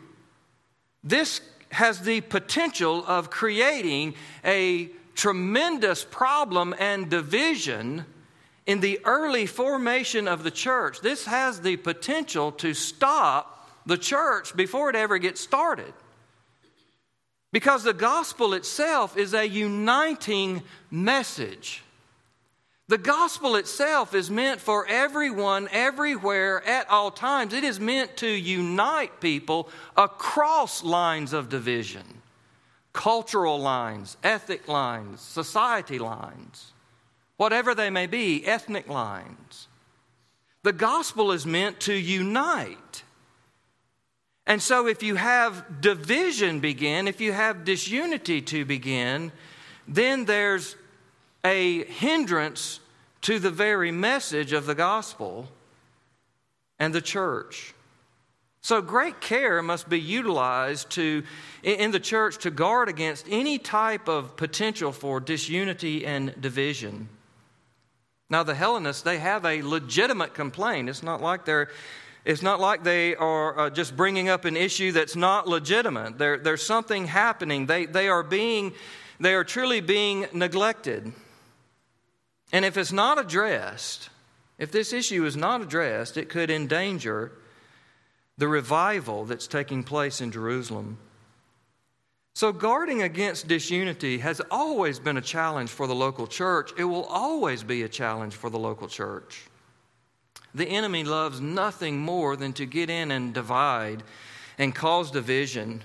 this 1.04 1.42
has 1.72 2.00
the 2.00 2.22
potential 2.22 3.04
of 3.06 3.30
creating 3.30 4.14
a 4.44 4.88
tremendous 5.14 6.04
problem 6.04 6.74
and 6.78 7.10
division 7.10 8.06
in 8.66 8.80
the 8.80 9.00
early 9.04 9.46
formation 9.46 10.26
of 10.26 10.42
the 10.42 10.50
church. 10.50 11.00
This 11.00 11.26
has 11.26 11.60
the 11.60 11.76
potential 11.76 12.52
to 12.52 12.72
stop 12.72 13.68
the 13.84 13.98
church 13.98 14.56
before 14.56 14.88
it 14.90 14.96
ever 14.96 15.18
gets 15.18 15.40
started. 15.40 15.92
Because 17.52 17.82
the 17.82 17.92
gospel 17.92 18.54
itself 18.54 19.16
is 19.16 19.34
a 19.34 19.46
uniting 19.46 20.62
message. 20.90 21.82
The 22.88 22.98
gospel 22.98 23.56
itself 23.56 24.14
is 24.14 24.30
meant 24.30 24.60
for 24.60 24.86
everyone, 24.86 25.68
everywhere, 25.70 26.64
at 26.66 26.88
all 26.90 27.10
times. 27.10 27.52
It 27.52 27.64
is 27.64 27.78
meant 27.78 28.16
to 28.18 28.28
unite 28.28 29.20
people 29.20 29.68
across 29.96 30.82
lines 30.82 31.32
of 31.32 31.48
division 31.48 32.02
cultural 32.92 33.60
lines, 33.60 34.16
ethnic 34.24 34.66
lines, 34.66 35.20
society 35.20 35.98
lines, 35.98 36.72
whatever 37.36 37.74
they 37.74 37.90
may 37.90 38.06
be, 38.06 38.44
ethnic 38.44 38.88
lines. 38.88 39.68
The 40.62 40.72
gospel 40.72 41.32
is 41.32 41.46
meant 41.46 41.80
to 41.80 41.94
unite. 41.94 43.04
And 44.46 44.60
so, 44.60 44.86
if 44.86 45.02
you 45.02 45.16
have 45.16 45.80
division 45.80 46.60
begin, 46.60 47.06
if 47.06 47.20
you 47.20 47.32
have 47.32 47.64
disunity 47.64 48.40
to 48.42 48.64
begin, 48.64 49.32
then 49.86 50.24
there's 50.24 50.76
a 51.44 51.84
hindrance 51.84 52.80
to 53.22 53.38
the 53.38 53.50
very 53.50 53.92
message 53.92 54.52
of 54.52 54.66
the 54.66 54.74
gospel 54.74 55.48
and 56.78 56.94
the 56.94 57.00
church. 57.00 57.74
So, 58.62 58.82
great 58.82 59.20
care 59.20 59.62
must 59.62 59.88
be 59.88 60.00
utilized 60.00 60.90
to, 60.90 61.22
in 61.62 61.92
the 61.92 62.00
church 62.00 62.38
to 62.38 62.50
guard 62.50 62.88
against 62.88 63.26
any 63.30 63.58
type 63.58 64.08
of 64.08 64.36
potential 64.36 64.92
for 64.92 65.20
disunity 65.20 66.04
and 66.04 66.38
division. 66.40 67.08
Now, 68.28 68.42
the 68.42 68.54
Hellenists, 68.54 69.02
they 69.02 69.18
have 69.18 69.44
a 69.44 69.62
legitimate 69.62 70.34
complaint. 70.34 70.88
It's 70.88 71.02
not 71.02 71.20
like 71.20 71.44
they're 71.44 71.70
it's 72.24 72.42
not 72.42 72.60
like 72.60 72.84
they 72.84 73.16
are 73.16 73.58
uh, 73.58 73.70
just 73.70 73.96
bringing 73.96 74.28
up 74.28 74.44
an 74.44 74.56
issue 74.56 74.92
that's 74.92 75.16
not 75.16 75.48
legitimate. 75.48 76.18
There, 76.18 76.36
there's 76.36 76.64
something 76.64 77.06
happening. 77.06 77.66
They, 77.66 77.86
they, 77.86 78.08
are 78.08 78.22
being, 78.22 78.74
they 79.18 79.34
are 79.34 79.44
truly 79.44 79.80
being 79.80 80.26
neglected. 80.32 81.12
And 82.52 82.64
if 82.64 82.76
it's 82.76 82.92
not 82.92 83.18
addressed, 83.18 84.10
if 84.58 84.70
this 84.70 84.92
issue 84.92 85.24
is 85.24 85.36
not 85.36 85.62
addressed, 85.62 86.16
it 86.16 86.28
could 86.28 86.50
endanger 86.50 87.32
the 88.36 88.48
revival 88.48 89.24
that's 89.24 89.46
taking 89.46 89.82
place 89.82 90.20
in 90.20 90.30
Jerusalem. 90.30 90.98
So, 92.34 92.52
guarding 92.52 93.02
against 93.02 93.48
disunity 93.48 94.18
has 94.18 94.40
always 94.50 94.98
been 94.98 95.16
a 95.16 95.22
challenge 95.22 95.70
for 95.70 95.86
the 95.86 95.94
local 95.94 96.26
church. 96.26 96.72
It 96.78 96.84
will 96.84 97.04
always 97.04 97.62
be 97.62 97.82
a 97.82 97.88
challenge 97.88 98.34
for 98.34 98.50
the 98.50 98.58
local 98.58 98.88
church. 98.88 99.49
The 100.54 100.66
enemy 100.66 101.04
loves 101.04 101.40
nothing 101.40 101.98
more 101.98 102.36
than 102.36 102.52
to 102.54 102.66
get 102.66 102.90
in 102.90 103.10
and 103.10 103.32
divide 103.32 104.02
and 104.58 104.74
cause 104.74 105.10
division 105.10 105.82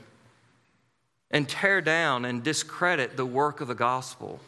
and 1.32 1.48
tear 1.48 1.82
down 1.82 2.26
and 2.26 2.44
discredit 2.44 3.18
the 3.18 3.26
work 3.26 3.62
of 3.62 3.68
the 3.68 3.76
gospel. 3.76 4.40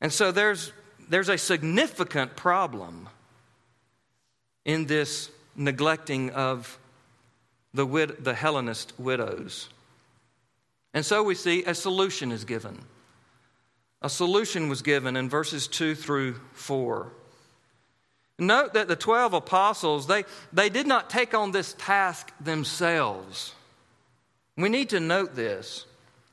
And 0.00 0.12
so 0.12 0.32
there's, 0.32 0.72
there's 1.08 1.28
a 1.28 1.38
significant 1.38 2.36
problem 2.36 3.08
in 4.64 4.86
this 4.86 5.30
neglecting 5.54 6.30
of 6.30 6.78
the, 7.72 7.86
wid- 7.86 8.22
the 8.22 8.34
Hellenist 8.34 8.92
widows. 8.98 9.68
And 10.92 11.04
so 11.04 11.22
we 11.22 11.34
see 11.34 11.64
a 11.64 11.74
solution 11.74 12.32
is 12.32 12.44
given. 12.44 12.78
A 14.02 14.10
solution 14.10 14.68
was 14.68 14.82
given 14.82 15.16
in 15.16 15.28
verses 15.28 15.68
2 15.68 15.94
through 15.94 16.34
4. 16.52 17.10
Note 18.38 18.74
that 18.74 18.88
the 18.88 18.96
12 18.96 19.32
apostles, 19.32 20.06
they, 20.06 20.24
they 20.52 20.68
did 20.68 20.86
not 20.86 21.08
take 21.08 21.34
on 21.34 21.52
this 21.52 21.74
task 21.78 22.32
themselves. 22.38 23.54
We 24.56 24.68
need 24.68 24.90
to 24.90 25.00
note 25.00 25.34
this. 25.34 25.86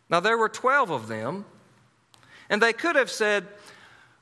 Now, 0.10 0.19
there 0.19 0.38
were 0.38 0.50
12 0.50 0.89
of 0.89 1.07
them, 1.07 1.45
and 2.50 2.62
they 2.62 2.74
could 2.74 2.95
have 2.95 3.10
said, 3.10 3.48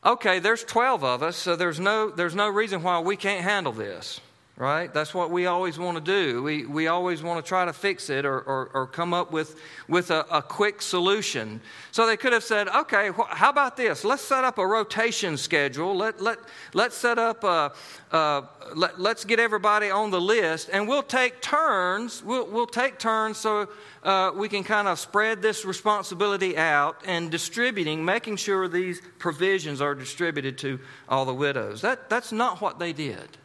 okay, 0.06 0.40
there's 0.40 0.64
12 0.64 1.04
of 1.04 1.24
us, 1.24 1.38
so 1.38 1.56
there's 1.56 1.80
no, 1.80 2.10
there's 2.10 2.36
no 2.36 2.50
reason 2.50 2.84
why 2.84 3.00
we 3.00 3.16
can't 3.16 3.44
handle 3.44 3.74
this 3.74 4.22
right? 4.58 4.94
That's 4.94 5.14
what 5.14 5.32
we 5.32 5.46
always 5.48 5.80
want 5.80 5.98
to 5.98 6.04
do. 6.04 6.44
We, 6.44 6.66
we 6.66 6.88
always 6.88 7.24
want 7.24 7.44
to 7.44 7.48
try 7.48 7.66
to 7.66 7.74
fix 7.74 8.10
it 8.10 8.26
or, 8.26 8.42
or, 8.42 8.70
or 8.74 8.86
come 8.86 9.14
up 9.14 9.32
with, 9.32 9.60
with 9.88 10.12
a, 10.12 10.26
a, 10.30 10.42
quick 10.42 10.82
solution. 10.82 11.62
So 11.92 12.06
they 12.06 12.18
could 12.18 12.34
have 12.34 12.44
said, 12.44 12.68
okay, 12.68 13.10
wh- 13.10 13.30
how 13.30 13.50
about 13.50 13.78
this? 13.78 14.04
Let's 14.04 14.22
set 14.22 14.44
up 14.44 14.58
a 14.58 14.68
rotation 14.68 15.38
schedule. 15.38 15.96
Let, 15.96 16.22
let, 16.22 16.38
let's 16.74 16.96
set 16.96 17.18
up 17.18 17.44
a, 17.44 17.74
a 18.12 18.44
let, 18.76 19.00
let's 19.00 19.26
get 19.26 19.40
everybody 19.40 19.90
on 19.90 20.12
the 20.12 20.22
list 20.22 20.70
and 20.72 20.88
we'll 20.88 21.02
take 21.02 21.42
turns. 21.42 22.24
We'll, 22.24 22.46
we'll 22.48 22.68
take 22.68 23.00
turns 23.00 23.38
so 23.38 23.70
uh, 24.04 24.32
we 24.36 24.50
can 24.50 24.64
kind 24.64 24.88
of 24.88 25.00
spread 25.00 25.42
this 25.42 25.66
responsibility 25.66 26.58
out 26.58 26.98
and 27.06 27.32
distributing, 27.32 28.04
making 28.06 28.36
sure 28.36 28.68
these 28.68 29.02
provisions 29.18 29.82
are 29.82 29.96
distributed 29.96 30.58
to 30.60 30.80
all 31.10 31.26
the 31.26 31.34
widows. 31.34 31.82
That, 31.82 32.10
that's 32.10 32.32
not 32.32 32.62
what 32.62 32.78
they 32.78 32.94
did. 32.94 33.38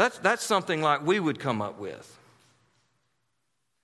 That's, 0.00 0.18
that's 0.20 0.42
something 0.42 0.80
like 0.80 1.04
we 1.04 1.20
would 1.20 1.38
come 1.38 1.60
up 1.60 1.78
with. 1.78 2.18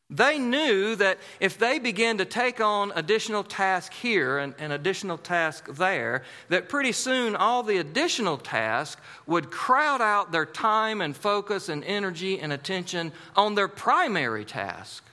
They 0.08 0.38
knew 0.38 0.96
that 0.96 1.18
if 1.40 1.58
they 1.58 1.78
began 1.78 2.16
to 2.16 2.24
take 2.24 2.58
on 2.58 2.90
additional 2.94 3.44
task 3.44 3.92
here 3.92 4.38
and, 4.38 4.54
and 4.58 4.72
additional 4.72 5.18
task 5.18 5.66
there, 5.74 6.22
that 6.48 6.70
pretty 6.70 6.92
soon 6.92 7.36
all 7.36 7.62
the 7.62 7.76
additional 7.76 8.38
tasks 8.38 8.98
would 9.26 9.50
crowd 9.50 10.00
out 10.00 10.32
their 10.32 10.46
time 10.46 11.02
and 11.02 11.14
focus 11.14 11.68
and 11.68 11.84
energy 11.84 12.40
and 12.40 12.50
attention 12.50 13.12
on 13.36 13.54
their 13.54 13.68
primary 13.68 14.46
task, 14.46 15.04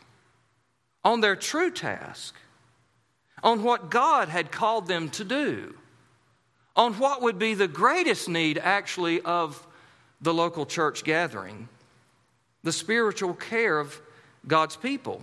on 1.03 1.19
their 1.19 1.35
true 1.35 1.69
task, 1.69 2.33
on 3.43 3.61
what 3.61 3.91
God 3.91 4.29
had 4.29 4.53
called 4.53 4.87
them 4.87 5.09
to 5.09 5.25
do, 5.25 5.75
on 6.77 6.93
what 6.93 7.21
would 7.21 7.37
be 7.37 7.55
the 7.55 7.67
greatest 7.67 8.29
need 8.29 8.57
actually 8.57 9.19
of 9.19 9.67
the 10.23 10.33
local 10.33 10.65
church 10.65 11.03
gathering 11.03 11.69
the 12.63 12.71
spiritual 12.71 13.33
care 13.33 13.77
of 13.77 14.01
God's 14.47 14.75
people. 14.75 15.21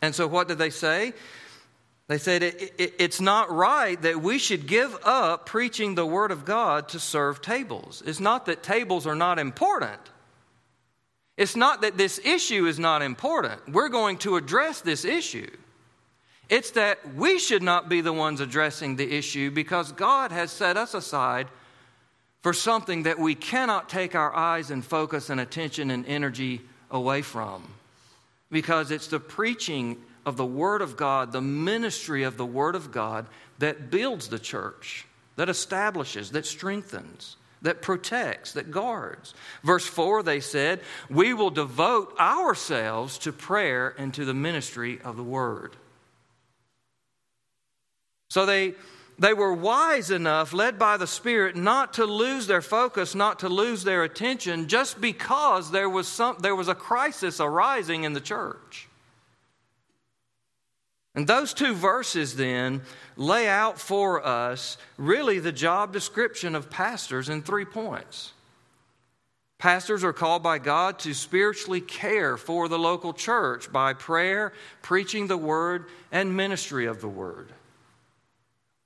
And 0.00 0.14
so, 0.14 0.26
what 0.26 0.48
did 0.48 0.58
they 0.58 0.70
say? 0.70 1.12
They 2.08 2.18
said 2.18 2.44
it, 2.44 2.74
it, 2.78 2.94
it's 2.98 3.20
not 3.20 3.50
right 3.50 4.00
that 4.02 4.22
we 4.22 4.38
should 4.38 4.68
give 4.68 4.96
up 5.02 5.46
preaching 5.46 5.94
the 5.96 6.06
Word 6.06 6.30
of 6.30 6.44
God 6.44 6.88
to 6.90 7.00
serve 7.00 7.42
tables. 7.42 8.02
It's 8.06 8.20
not 8.20 8.46
that 8.46 8.62
tables 8.62 9.06
are 9.06 9.16
not 9.16 9.40
important. 9.40 10.00
It's 11.36 11.56
not 11.56 11.80
that 11.80 11.98
this 11.98 12.20
issue 12.24 12.66
is 12.66 12.78
not 12.78 13.02
important. 13.02 13.68
We're 13.68 13.88
going 13.88 14.18
to 14.18 14.36
address 14.36 14.80
this 14.80 15.04
issue. 15.04 15.50
It's 16.48 16.70
that 16.72 17.14
we 17.16 17.40
should 17.40 17.62
not 17.62 17.88
be 17.88 18.00
the 18.00 18.12
ones 18.12 18.40
addressing 18.40 18.94
the 18.94 19.12
issue 19.12 19.50
because 19.50 19.90
God 19.90 20.30
has 20.30 20.52
set 20.52 20.76
us 20.76 20.94
aside 20.94 21.48
for 22.42 22.52
something 22.52 23.04
that 23.04 23.18
we 23.18 23.34
cannot 23.34 23.88
take 23.88 24.14
our 24.14 24.34
eyes 24.34 24.70
and 24.70 24.84
focus 24.84 25.30
and 25.30 25.40
attention 25.40 25.90
and 25.90 26.06
energy 26.06 26.60
away 26.90 27.22
from 27.22 27.62
because 28.50 28.90
it's 28.90 29.08
the 29.08 29.20
preaching 29.20 29.96
of 30.24 30.36
the 30.36 30.46
Word 30.46 30.82
of 30.82 30.96
God, 30.96 31.32
the 31.32 31.40
ministry 31.40 32.22
of 32.22 32.36
the 32.36 32.46
Word 32.46 32.74
of 32.74 32.90
God 32.92 33.26
that 33.58 33.90
builds 33.90 34.28
the 34.28 34.38
church, 34.38 35.06
that 35.36 35.48
establishes, 35.48 36.30
that 36.32 36.46
strengthens, 36.46 37.36
that 37.62 37.82
protects, 37.82 38.52
that 38.52 38.70
guards. 38.70 39.34
Verse 39.62 39.86
4, 39.86 40.22
they 40.22 40.40
said, 40.40 40.80
We 41.08 41.34
will 41.34 41.50
devote 41.50 42.14
ourselves 42.18 43.18
to 43.18 43.32
prayer 43.32 43.94
and 43.98 44.12
to 44.14 44.24
the 44.24 44.34
ministry 44.34 45.00
of 45.02 45.16
the 45.16 45.24
Word. 45.24 45.76
So 48.28 48.44
they 48.44 48.74
they 49.18 49.32
were 49.32 49.52
wise 49.52 50.10
enough, 50.10 50.52
led 50.52 50.78
by 50.78 50.96
the 50.98 51.06
Spirit, 51.06 51.56
not 51.56 51.94
to 51.94 52.04
lose 52.04 52.46
their 52.46 52.60
focus, 52.60 53.14
not 53.14 53.38
to 53.38 53.48
lose 53.48 53.82
their 53.82 54.02
attention, 54.04 54.68
just 54.68 55.00
because 55.00 55.70
there 55.70 55.88
was, 55.88 56.06
some, 56.06 56.36
there 56.40 56.56
was 56.56 56.68
a 56.68 56.74
crisis 56.74 57.40
arising 57.40 58.04
in 58.04 58.12
the 58.12 58.20
church. 58.20 58.88
And 61.14 61.26
those 61.26 61.54
two 61.54 61.72
verses 61.72 62.36
then 62.36 62.82
lay 63.16 63.48
out 63.48 63.80
for 63.80 64.24
us 64.24 64.76
really 64.98 65.38
the 65.38 65.50
job 65.50 65.94
description 65.94 66.54
of 66.54 66.68
pastors 66.68 67.30
in 67.30 67.40
three 67.40 67.64
points. 67.64 68.34
Pastors 69.56 70.04
are 70.04 70.12
called 70.12 70.42
by 70.42 70.58
God 70.58 70.98
to 71.00 71.14
spiritually 71.14 71.80
care 71.80 72.36
for 72.36 72.68
the 72.68 72.78
local 72.78 73.14
church 73.14 73.72
by 73.72 73.94
prayer, 73.94 74.52
preaching 74.82 75.26
the 75.26 75.38
word, 75.38 75.86
and 76.12 76.36
ministry 76.36 76.84
of 76.84 77.00
the 77.00 77.08
word. 77.08 77.50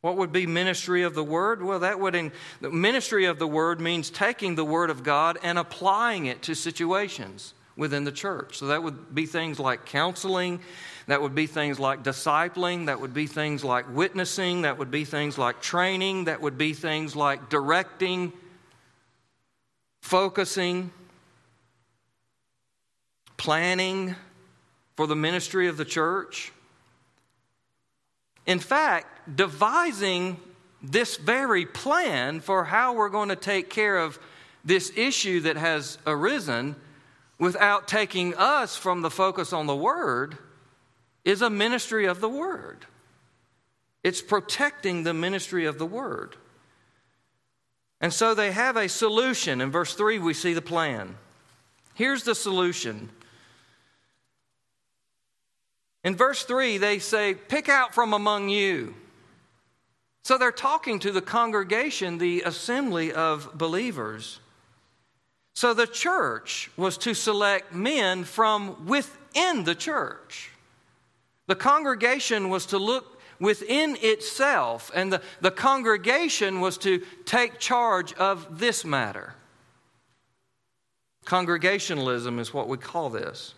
What 0.03 0.17
would 0.17 0.33
be 0.33 0.47
ministry 0.47 1.03
of 1.03 1.15
the 1.15 1.25
word? 1.25 1.63
Well, 1.63 1.81
that 1.81 2.01
would 2.01 2.15
in, 2.15 2.33
ministry 2.61 3.27
of 3.27 3.39
the 3.39 3.47
word 3.47 3.81
means 3.81 4.09
taking 4.09 4.55
the 4.55 4.65
word 4.65 4.89
of 4.89 5.03
God 5.03 5.39
and 5.43 5.59
applying 5.59 6.27
it 6.27 6.43
to 6.43 6.55
situations 6.55 7.53
within 7.77 8.05
the 8.05 8.13
church. 8.13 8.59
So 8.59 8.69
that 8.69 8.83
would 8.83 9.15
be 9.15 9.27
things 9.27 9.59
like 9.59 9.85
counseling, 9.87 10.61
that 11.07 11.21
would 11.21 11.35
be 11.35 11.47
things 11.47 11.79
like 11.79 12.03
discipling, 12.03 12.87
that 12.87 13.01
would 13.01 13.13
be 13.13 13.27
things 13.27 13.63
like 13.63 13.95
witnessing, 13.95 14.63
that 14.63 14.79
would 14.79 14.91
be 14.91 15.05
things 15.05 15.37
like 15.37 15.61
training, 15.61 16.25
that 16.25 16.41
would 16.41 16.57
be 16.57 16.73
things 16.73 17.15
like 17.15 17.51
directing, 17.51 18.33
focusing, 20.01 20.91
planning 23.37 24.15
for 24.97 25.07
the 25.07 25.17
ministry 25.17 25.69
of 25.69 25.77
the 25.77 25.85
church. 25.85 26.53
In 28.47 28.59
fact, 28.59 29.37
devising 29.37 30.39
this 30.83 31.17
very 31.17 31.67
plan 31.67 32.41
for 32.41 32.65
how 32.65 32.95
we're 32.95 33.09
going 33.09 33.29
to 33.29 33.37
take 33.37 33.71
care 33.71 33.99
of 33.99 34.19
this 34.65 34.93
issue 34.97 35.41
that 35.41 35.57
has 35.57 35.99
arisen 36.07 36.77
without 37.39 37.89
taking 37.89 38.35
us 38.35 38.77
from 38.77 39.03
the 39.03 39.11
focus 39.11 39.53
on 39.53 39.67
the 39.67 39.77
Word 39.77 40.37
is 41.25 41.43
a 41.43 41.51
ministry 41.51 42.07
of 42.07 42.21
the 42.21 42.29
Word. 42.29 42.87
It's 44.03 44.23
protecting 44.23 45.03
the 45.03 45.15
ministry 45.15 45.67
of 45.67 45.79
the 45.79 45.87
Word. 45.87 46.37
And 48.01 48.13
so 48.13 48.35
they 48.35 48.53
have 48.53 48.77
a 48.77 48.89
solution. 48.89 49.61
In 49.61 49.71
verse 49.71 49.95
3, 49.95 50.19
we 50.19 50.33
see 50.33 50.55
the 50.55 50.63
plan. 50.63 51.17
Here's 51.95 52.23
the 52.23 52.35
solution 52.35 53.11
in 56.05 56.17
verse 56.17 56.45
3, 56.45 56.79
they 56.79 56.99
say, 56.99 57.35
Pick 57.35 57.69
out 57.69 57.95
from 57.95 58.13
among 58.13 58.49
you. 58.49 58.95
So 60.23 60.39
they're 60.39 60.53
talking 60.53 60.99
to 61.01 61.13
the 61.13 61.23
congregation, 61.23 62.19
the 62.19 62.43
assembly 62.43 63.13
of 63.13 63.57
believers. 63.57 64.41
So 65.55 65.75
the 65.75 65.87
church 65.87 66.71
was 66.77 66.97
to 66.99 67.15
select 67.15 67.75
men 67.75 68.25
from 68.25 68.87
within 68.87 69.65
the 69.65 69.75
church. 69.75 70.51
The 71.49 71.57
congregation 71.57 72.49
was 72.49 72.67
to 72.67 72.79
look 72.79 73.21
within 73.41 73.97
itself, 74.01 74.91
and 74.95 75.13
the, 75.13 75.23
the 75.41 75.51
congregation 75.51 76.61
was 76.61 76.79
to 76.79 77.03
take 77.25 77.59
charge 77.59 78.13
of 78.15 78.59
this 78.59 78.85
matter. 78.85 79.35
Congregationalism 81.25 82.39
is 82.39 82.55
what 82.55 82.69
we 82.69 82.77
call 82.77 83.11
this. 83.11 83.55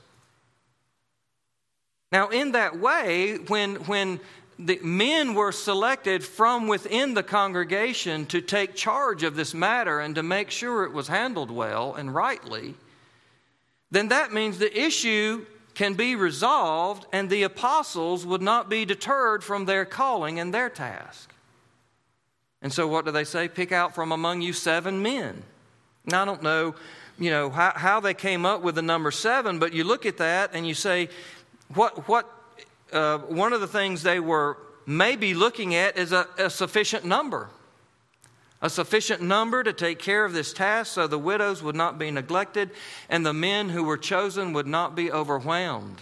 Now, 2.12 2.28
in 2.28 2.52
that 2.52 2.78
way, 2.78 3.36
when, 3.48 3.76
when 3.86 4.20
the 4.58 4.78
men 4.82 5.34
were 5.34 5.50
selected 5.50 6.22
from 6.22 6.68
within 6.68 7.14
the 7.14 7.22
congregation 7.22 8.26
to 8.26 8.42
take 8.42 8.74
charge 8.74 9.22
of 9.22 9.34
this 9.34 9.54
matter 9.54 9.98
and 9.98 10.14
to 10.14 10.22
make 10.22 10.50
sure 10.50 10.84
it 10.84 10.92
was 10.92 11.08
handled 11.08 11.50
well 11.50 11.94
and 11.94 12.14
rightly, 12.14 12.74
then 13.90 14.08
that 14.08 14.32
means 14.32 14.58
the 14.58 14.78
issue 14.78 15.46
can 15.74 15.94
be 15.94 16.14
resolved 16.14 17.06
and 17.12 17.30
the 17.30 17.44
apostles 17.44 18.26
would 18.26 18.42
not 18.42 18.68
be 18.68 18.84
deterred 18.84 19.42
from 19.42 19.64
their 19.64 19.86
calling 19.86 20.38
and 20.38 20.52
their 20.52 20.68
task. 20.68 21.32
And 22.60 22.72
so, 22.72 22.86
what 22.86 23.06
do 23.06 23.10
they 23.10 23.24
say? 23.24 23.48
Pick 23.48 23.72
out 23.72 23.94
from 23.94 24.12
among 24.12 24.42
you 24.42 24.52
seven 24.52 25.02
men. 25.02 25.42
Now, 26.04 26.22
I 26.22 26.24
don't 26.26 26.42
know, 26.42 26.74
you 27.18 27.30
know, 27.30 27.50
how, 27.50 27.72
how 27.74 28.00
they 28.00 28.14
came 28.14 28.46
up 28.46 28.62
with 28.62 28.76
the 28.76 28.82
number 28.82 29.10
seven, 29.10 29.58
but 29.58 29.72
you 29.72 29.82
look 29.82 30.06
at 30.06 30.18
that 30.18 30.50
and 30.52 30.66
you 30.66 30.74
say, 30.74 31.08
what, 31.74 32.08
what 32.08 32.30
uh, 32.92 33.18
one 33.18 33.52
of 33.52 33.60
the 33.60 33.66
things 33.66 34.02
they 34.02 34.20
were 34.20 34.58
maybe 34.86 35.34
looking 35.34 35.74
at 35.74 35.96
is 35.96 36.12
a, 36.12 36.26
a 36.38 36.50
sufficient 36.50 37.04
number. 37.04 37.48
A 38.60 38.70
sufficient 38.70 39.20
number 39.20 39.64
to 39.64 39.72
take 39.72 39.98
care 39.98 40.24
of 40.24 40.32
this 40.32 40.52
task 40.52 40.92
so 40.92 41.06
the 41.08 41.18
widows 41.18 41.62
would 41.62 41.74
not 41.74 41.98
be 41.98 42.10
neglected 42.10 42.70
and 43.08 43.26
the 43.26 43.32
men 43.32 43.68
who 43.68 43.82
were 43.82 43.96
chosen 43.96 44.52
would 44.52 44.68
not 44.68 44.94
be 44.94 45.10
overwhelmed. 45.10 46.00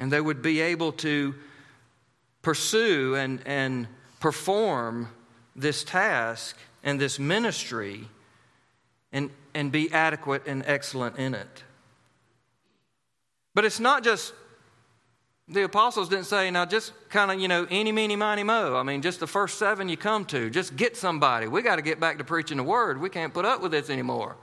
And 0.00 0.10
they 0.10 0.20
would 0.20 0.40
be 0.40 0.60
able 0.60 0.92
to 0.92 1.34
pursue 2.40 3.14
and, 3.14 3.40
and 3.44 3.88
perform 4.20 5.08
this 5.54 5.84
task 5.84 6.56
and 6.82 6.98
this 6.98 7.18
ministry 7.18 8.08
and, 9.12 9.30
and 9.54 9.70
be 9.70 9.92
adequate 9.92 10.46
and 10.46 10.62
excellent 10.66 11.18
in 11.18 11.34
it. 11.34 11.62
But 13.54 13.64
it's 13.64 13.80
not 13.80 14.02
just, 14.02 14.32
the 15.48 15.64
apostles 15.64 16.08
didn't 16.08 16.24
say, 16.24 16.50
now 16.50 16.64
just 16.64 16.92
kind 17.10 17.30
of, 17.30 17.38
you 17.38 17.48
know, 17.48 17.66
any, 17.70 17.92
meeny, 17.92 18.16
miny, 18.16 18.42
mo. 18.42 18.76
I 18.76 18.82
mean, 18.82 19.02
just 19.02 19.20
the 19.20 19.26
first 19.26 19.58
seven 19.58 19.88
you 19.88 19.96
come 19.96 20.24
to, 20.26 20.48
just 20.48 20.76
get 20.76 20.96
somebody. 20.96 21.46
We 21.46 21.62
got 21.62 21.76
to 21.76 21.82
get 21.82 22.00
back 22.00 22.18
to 22.18 22.24
preaching 22.24 22.56
the 22.56 22.62
word. 22.62 23.00
We 23.00 23.10
can't 23.10 23.34
put 23.34 23.44
up 23.44 23.60
with 23.60 23.72
this 23.72 23.90
anymore. 23.90 24.36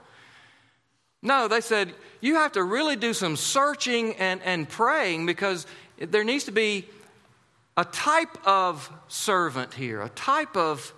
No, 1.22 1.48
they 1.48 1.60
said, 1.60 1.92
you 2.20 2.36
have 2.36 2.52
to 2.52 2.62
really 2.62 2.96
do 2.96 3.12
some 3.12 3.36
searching 3.36 4.14
and, 4.16 4.40
and 4.42 4.68
praying 4.68 5.26
because 5.26 5.66
there 5.98 6.24
needs 6.24 6.44
to 6.44 6.52
be 6.52 6.86
a 7.76 7.84
type 7.84 8.38
of 8.46 8.90
servant 9.08 9.74
here, 9.74 10.02
a 10.02 10.08
type 10.10 10.56
of 10.56 10.94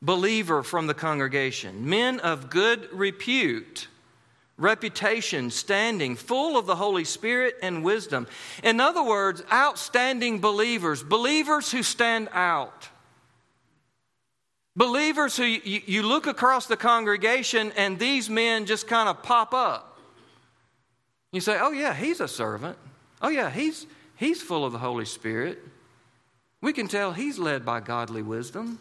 believer 0.00 0.62
from 0.62 0.86
the 0.86 0.94
congregation, 0.94 1.88
men 1.88 2.20
of 2.20 2.50
good 2.50 2.88
repute 2.92 3.88
reputation, 4.56 5.50
standing, 5.50 6.16
full 6.16 6.56
of 6.56 6.66
the 6.66 6.76
Holy 6.76 7.04
Spirit 7.04 7.56
and 7.62 7.84
wisdom. 7.84 8.26
In 8.62 8.80
other 8.80 9.02
words, 9.02 9.42
outstanding 9.52 10.40
believers, 10.40 11.02
believers 11.02 11.70
who 11.70 11.82
stand 11.82 12.28
out. 12.32 12.88
Believers 14.76 15.36
who 15.36 15.44
you, 15.44 15.82
you 15.86 16.02
look 16.02 16.26
across 16.26 16.66
the 16.66 16.76
congregation 16.76 17.72
and 17.76 17.98
these 17.98 18.28
men 18.28 18.66
just 18.66 18.88
kind 18.88 19.08
of 19.08 19.22
pop 19.22 19.54
up. 19.54 19.98
You 21.32 21.40
say, 21.40 21.58
oh, 21.60 21.72
yeah, 21.72 21.94
he's 21.94 22.20
a 22.20 22.28
servant. 22.28 22.76
Oh, 23.20 23.28
yeah, 23.28 23.50
he's, 23.50 23.86
he's 24.16 24.42
full 24.42 24.64
of 24.64 24.72
the 24.72 24.78
Holy 24.78 25.04
Spirit. 25.04 25.58
We 26.60 26.72
can 26.72 26.88
tell 26.88 27.12
he's 27.12 27.38
led 27.38 27.64
by 27.64 27.80
godly 27.80 28.22
wisdom. 28.22 28.78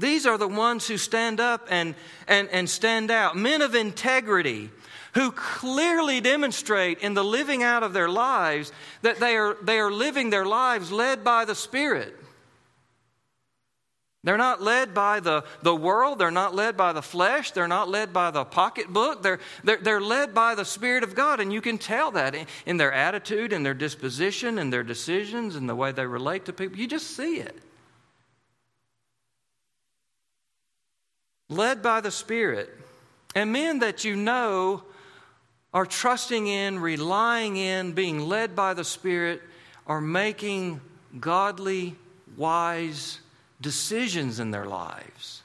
These 0.00 0.26
are 0.26 0.38
the 0.38 0.48
ones 0.48 0.88
who 0.88 0.96
stand 0.96 1.40
up 1.40 1.66
and, 1.70 1.94
and, 2.26 2.48
and 2.48 2.68
stand 2.68 3.10
out, 3.10 3.36
men 3.36 3.60
of 3.60 3.74
integrity 3.74 4.70
who 5.14 5.30
clearly 5.32 6.20
demonstrate 6.20 7.00
in 7.00 7.14
the 7.14 7.24
living 7.24 7.62
out 7.62 7.82
of 7.82 7.92
their 7.92 8.08
lives 8.08 8.72
that 9.02 9.20
they 9.20 9.36
are, 9.36 9.56
they 9.62 9.78
are 9.78 9.90
living 9.90 10.30
their 10.30 10.46
lives 10.46 10.90
led 10.90 11.22
by 11.22 11.44
the 11.44 11.54
Spirit. 11.54 12.16
They're 14.22 14.38
not 14.38 14.62
led 14.62 14.94
by 14.94 15.20
the, 15.20 15.44
the 15.62 15.74
world. 15.74 16.18
They're 16.18 16.30
not 16.30 16.54
led 16.54 16.76
by 16.76 16.92
the 16.92 17.02
flesh. 17.02 17.50
They're 17.52 17.66
not 17.66 17.88
led 17.88 18.12
by 18.12 18.30
the 18.30 18.44
pocketbook. 18.44 19.22
They're, 19.22 19.40
they're, 19.64 19.78
they're 19.78 20.00
led 20.00 20.34
by 20.34 20.54
the 20.54 20.64
Spirit 20.64 21.02
of 21.02 21.14
God. 21.14 21.40
And 21.40 21.52
you 21.52 21.62
can 21.62 21.78
tell 21.78 22.10
that 22.12 22.34
in, 22.34 22.46
in 22.66 22.76
their 22.76 22.92
attitude, 22.92 23.52
in 23.52 23.62
their 23.62 23.74
disposition, 23.74 24.58
in 24.58 24.70
their 24.70 24.82
decisions, 24.82 25.56
in 25.56 25.66
the 25.66 25.74
way 25.74 25.92
they 25.92 26.06
relate 26.06 26.44
to 26.46 26.52
people. 26.52 26.78
You 26.78 26.86
just 26.86 27.16
see 27.16 27.38
it. 27.38 27.58
Led 31.50 31.82
by 31.82 32.00
the 32.00 32.10
Spirit. 32.10 32.70
And 33.34 33.52
men 33.52 33.80
that 33.80 34.04
you 34.04 34.16
know 34.16 34.84
are 35.74 35.84
trusting 35.84 36.46
in, 36.46 36.78
relying 36.78 37.56
in, 37.56 37.92
being 37.92 38.20
led 38.20 38.56
by 38.56 38.72
the 38.72 38.84
Spirit, 38.84 39.42
are 39.86 40.00
making 40.00 40.80
godly, 41.18 41.96
wise 42.36 43.20
decisions 43.60 44.40
in 44.40 44.50
their 44.50 44.64
lives. 44.64 45.42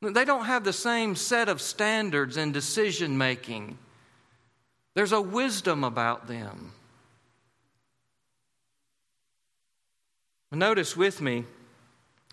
They 0.00 0.24
don't 0.24 0.44
have 0.44 0.64
the 0.64 0.72
same 0.72 1.16
set 1.16 1.48
of 1.48 1.60
standards 1.60 2.36
in 2.36 2.52
decision 2.52 3.16
making. 3.16 3.78
There's 4.94 5.12
a 5.12 5.20
wisdom 5.20 5.82
about 5.82 6.28
them. 6.28 6.72
Notice 10.52 10.96
with 10.96 11.20
me, 11.20 11.44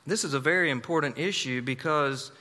this 0.05 0.23
is 0.23 0.33
a 0.33 0.39
very 0.39 0.69
important 0.69 1.17
issue 1.17 1.61
because 1.61 2.31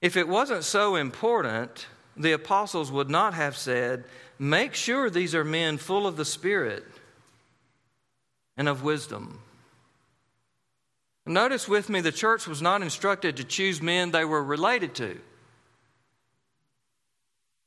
if 0.00 0.16
it 0.16 0.28
wasn't 0.28 0.64
so 0.64 0.96
important, 0.96 1.86
the 2.16 2.32
apostles 2.32 2.90
would 2.90 3.10
not 3.10 3.34
have 3.34 3.56
said, 3.56 4.04
Make 4.38 4.74
sure 4.74 5.10
these 5.10 5.34
are 5.34 5.44
men 5.44 5.76
full 5.76 6.06
of 6.06 6.16
the 6.16 6.24
Spirit 6.24 6.84
and 8.56 8.68
of 8.68 8.82
wisdom. 8.82 9.40
Notice 11.26 11.68
with 11.68 11.90
me, 11.90 12.00
the 12.00 12.10
church 12.10 12.46
was 12.46 12.62
not 12.62 12.82
instructed 12.82 13.36
to 13.36 13.44
choose 13.44 13.82
men 13.82 14.10
they 14.10 14.24
were 14.24 14.42
related 14.42 14.94
to. 14.96 15.20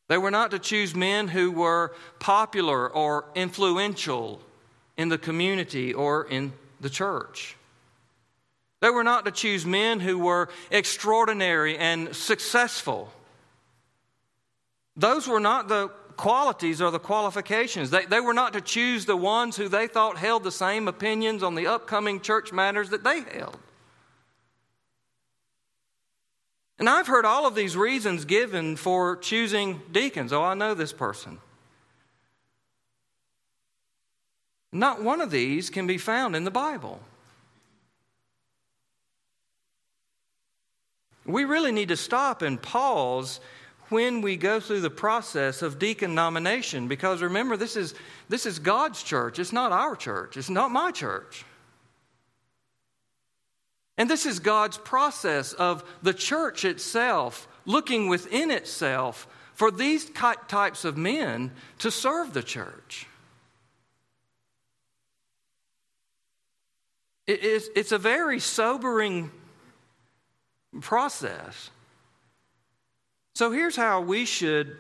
They 0.07 0.17
were 0.17 0.31
not 0.31 0.51
to 0.51 0.59
choose 0.59 0.95
men 0.95 1.27
who 1.27 1.51
were 1.51 1.95
popular 2.19 2.89
or 2.89 3.25
influential 3.35 4.41
in 4.97 5.09
the 5.09 5.17
community 5.17 5.93
or 5.93 6.25
in 6.25 6.53
the 6.81 6.89
church. 6.89 7.55
They 8.83 8.89
were 8.89 9.05
not 9.05 9.23
to 9.23 9.31
choose 9.31 9.65
men 9.65 10.01
who 10.01 10.19
were 10.19 10.49
extraordinary 10.69 11.77
and 11.77 12.13
successful. 12.13 13.09
Those 14.97 15.25
were 15.25 15.39
not 15.39 15.69
the 15.69 15.87
qualities 16.17 16.81
or 16.81 16.91
the 16.91 16.99
qualifications. 16.99 17.91
They, 17.91 18.03
they 18.03 18.19
were 18.19 18.33
not 18.33 18.51
to 18.51 18.59
choose 18.59 19.05
the 19.05 19.15
ones 19.15 19.55
who 19.55 19.69
they 19.69 19.87
thought 19.87 20.17
held 20.17 20.43
the 20.43 20.51
same 20.51 20.89
opinions 20.89 21.43
on 21.43 21.55
the 21.55 21.65
upcoming 21.65 22.19
church 22.19 22.51
matters 22.51 22.89
that 22.89 23.05
they 23.05 23.21
held. 23.21 23.57
And 26.77 26.89
I've 26.89 27.07
heard 27.07 27.23
all 27.23 27.47
of 27.47 27.55
these 27.55 27.77
reasons 27.77 28.25
given 28.25 28.75
for 28.75 29.15
choosing 29.15 29.81
deacons. 29.93 30.33
Oh, 30.33 30.43
I 30.43 30.55
know 30.55 30.73
this 30.73 30.91
person. 30.91 31.39
Not 34.73 35.01
one 35.01 35.21
of 35.21 35.31
these 35.31 35.69
can 35.69 35.87
be 35.87 35.97
found 35.97 36.35
in 36.35 36.43
the 36.43 36.51
Bible. 36.51 36.99
We 41.25 41.45
really 41.45 41.71
need 41.71 41.89
to 41.89 41.97
stop 41.97 42.41
and 42.41 42.61
pause 42.61 43.39
when 43.89 44.21
we 44.21 44.35
go 44.35 44.59
through 44.59 44.81
the 44.81 44.89
process 44.89 45.61
of 45.61 45.79
deacon 45.79 46.15
nomination 46.15 46.87
because 46.87 47.21
remember 47.21 47.55
this 47.55 47.75
is 47.75 47.93
this 48.27 48.45
is 48.45 48.59
God's 48.59 49.03
church. 49.03 49.39
It's 49.39 49.53
not 49.53 49.71
our 49.71 49.95
church. 49.95 50.37
It's 50.37 50.49
not 50.49 50.71
my 50.71 50.91
church. 50.91 51.45
And 53.97 54.09
this 54.09 54.25
is 54.25 54.39
God's 54.39 54.77
process 54.77 55.53
of 55.53 55.83
the 56.01 56.13
church 56.13 56.65
itself 56.65 57.47
looking 57.65 58.07
within 58.07 58.49
itself 58.49 59.27
for 59.53 59.69
these 59.69 60.05
types 60.05 60.83
of 60.83 60.97
men 60.97 61.51
to 61.79 61.91
serve 61.91 62.33
the 62.33 62.41
church. 62.41 63.05
It's 67.27 67.91
a 67.91 67.97
very 67.97 68.39
sobering 68.39 69.31
process 70.81 71.69
so 73.35 73.49
here's 73.51 73.75
how 73.75 74.01
we 74.01 74.25
should, 74.25 74.77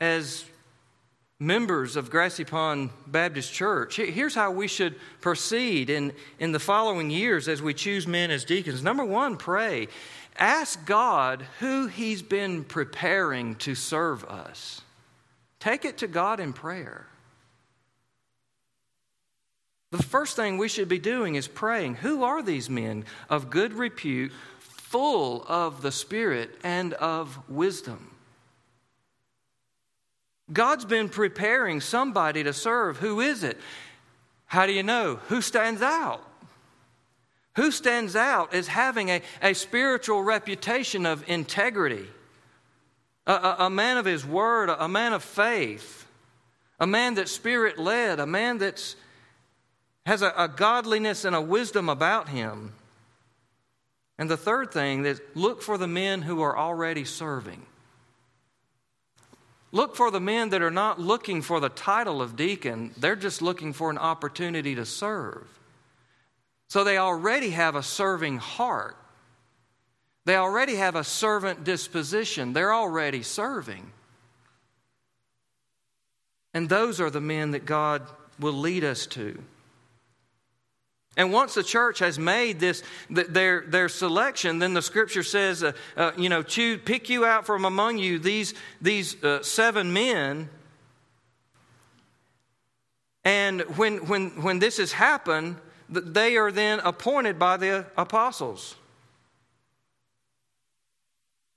as 0.00 0.44
members 1.38 1.96
of 1.96 2.10
Grassy 2.10 2.44
Pond 2.44 2.88
Baptist 3.06 3.52
Church, 3.52 3.96
here's 3.96 4.34
how 4.34 4.52
we 4.52 4.66
should 4.66 4.94
proceed 5.20 5.90
in, 5.90 6.12
in 6.38 6.52
the 6.52 6.58
following 6.58 7.10
years 7.10 7.46
as 7.46 7.60
we 7.60 7.74
choose 7.74 8.06
men 8.06 8.30
as 8.30 8.46
deacons. 8.46 8.82
Number 8.82 9.04
one, 9.04 9.36
pray. 9.36 9.88
Ask 10.38 10.86
God 10.86 11.44
who 11.60 11.88
He's 11.88 12.22
been 12.22 12.64
preparing 12.64 13.54
to 13.56 13.74
serve 13.74 14.24
us. 14.24 14.80
Take 15.60 15.84
it 15.84 15.98
to 15.98 16.06
God 16.06 16.40
in 16.40 16.54
prayer. 16.54 17.06
The 19.90 20.02
first 20.02 20.36
thing 20.36 20.56
we 20.56 20.68
should 20.68 20.88
be 20.88 20.98
doing 20.98 21.34
is 21.34 21.48
praying. 21.48 21.96
Who 21.96 22.22
are 22.22 22.42
these 22.42 22.70
men 22.70 23.04
of 23.28 23.50
good 23.50 23.74
repute 23.74 24.32
full 24.88 25.44
of 25.46 25.82
the 25.82 25.92
Spirit 25.92 26.50
and 26.64 26.94
of 26.94 27.38
wisdom. 27.46 28.10
God's 30.50 30.86
been 30.86 31.10
preparing 31.10 31.82
somebody 31.82 32.42
to 32.44 32.54
serve. 32.54 32.96
Who 32.96 33.20
is 33.20 33.44
it? 33.44 33.58
How 34.46 34.64
do 34.66 34.72
you 34.72 34.82
know? 34.82 35.16
Who 35.28 35.42
stands 35.42 35.82
out? 35.82 36.24
Who 37.56 37.70
stands 37.70 38.16
out 38.16 38.54
as 38.54 38.66
having 38.66 39.10
a, 39.10 39.20
a 39.42 39.52
spiritual 39.52 40.22
reputation 40.22 41.04
of 41.04 41.22
integrity? 41.28 42.06
A, 43.26 43.32
a, 43.32 43.56
a 43.66 43.70
man 43.70 43.98
of 43.98 44.06
his 44.06 44.24
word, 44.24 44.70
a, 44.70 44.84
a 44.84 44.88
man 44.88 45.12
of 45.12 45.22
faith, 45.22 46.06
a 46.80 46.86
man 46.86 47.12
that's 47.12 47.30
spirit 47.30 47.78
led, 47.78 48.20
a 48.20 48.26
man 48.26 48.56
that 48.58 48.94
has 50.06 50.22
a 50.22 50.50
godliness 50.56 51.26
and 51.26 51.36
a 51.36 51.42
wisdom 51.42 51.90
about 51.90 52.30
him. 52.30 52.72
And 54.18 54.28
the 54.28 54.36
third 54.36 54.72
thing 54.72 55.04
is 55.04 55.22
look 55.34 55.62
for 55.62 55.78
the 55.78 55.86
men 55.86 56.22
who 56.22 56.42
are 56.42 56.58
already 56.58 57.04
serving. 57.04 57.64
Look 59.70 59.96
for 59.96 60.10
the 60.10 60.20
men 60.20 60.50
that 60.50 60.62
are 60.62 60.70
not 60.70 60.98
looking 60.98 61.42
for 61.42 61.60
the 61.60 61.68
title 61.68 62.22
of 62.22 62.36
deacon, 62.36 62.92
they're 62.96 63.16
just 63.16 63.42
looking 63.42 63.72
for 63.72 63.90
an 63.90 63.98
opportunity 63.98 64.74
to 64.74 64.86
serve. 64.86 65.46
So 66.68 66.84
they 66.84 66.98
already 66.98 67.50
have 67.50 67.76
a 67.76 67.82
serving 67.82 68.38
heart. 68.38 68.96
They 70.24 70.36
already 70.36 70.76
have 70.76 70.96
a 70.96 71.04
servant 71.04 71.64
disposition. 71.64 72.52
They're 72.52 72.74
already 72.74 73.22
serving. 73.22 73.92
And 76.52 76.68
those 76.68 77.00
are 77.00 77.10
the 77.10 77.20
men 77.20 77.52
that 77.52 77.64
God 77.64 78.06
will 78.38 78.54
lead 78.54 78.84
us 78.84 79.06
to. 79.06 79.42
And 81.18 81.32
once 81.32 81.54
the 81.54 81.64
church 81.64 81.98
has 81.98 82.16
made 82.16 82.60
this 82.60 82.84
their 83.10 83.62
their 83.62 83.88
selection, 83.88 84.60
then 84.60 84.72
the 84.72 84.80
scripture 84.80 85.24
says, 85.24 85.64
uh, 85.64 85.72
uh, 85.96 86.12
you 86.16 86.28
know, 86.28 86.44
pick 86.44 87.10
you 87.10 87.24
out 87.24 87.44
from 87.44 87.64
among 87.64 87.98
you 87.98 88.20
these 88.20 88.54
these 88.80 89.22
uh, 89.24 89.42
seven 89.42 89.92
men. 89.92 90.48
And 93.24 93.62
when 93.76 94.06
when 94.06 94.42
when 94.42 94.60
this 94.60 94.76
has 94.76 94.92
happened, 94.92 95.56
they 95.88 96.36
are 96.36 96.52
then 96.52 96.78
appointed 96.84 97.36
by 97.36 97.56
the 97.56 97.86
apostles. 97.96 98.76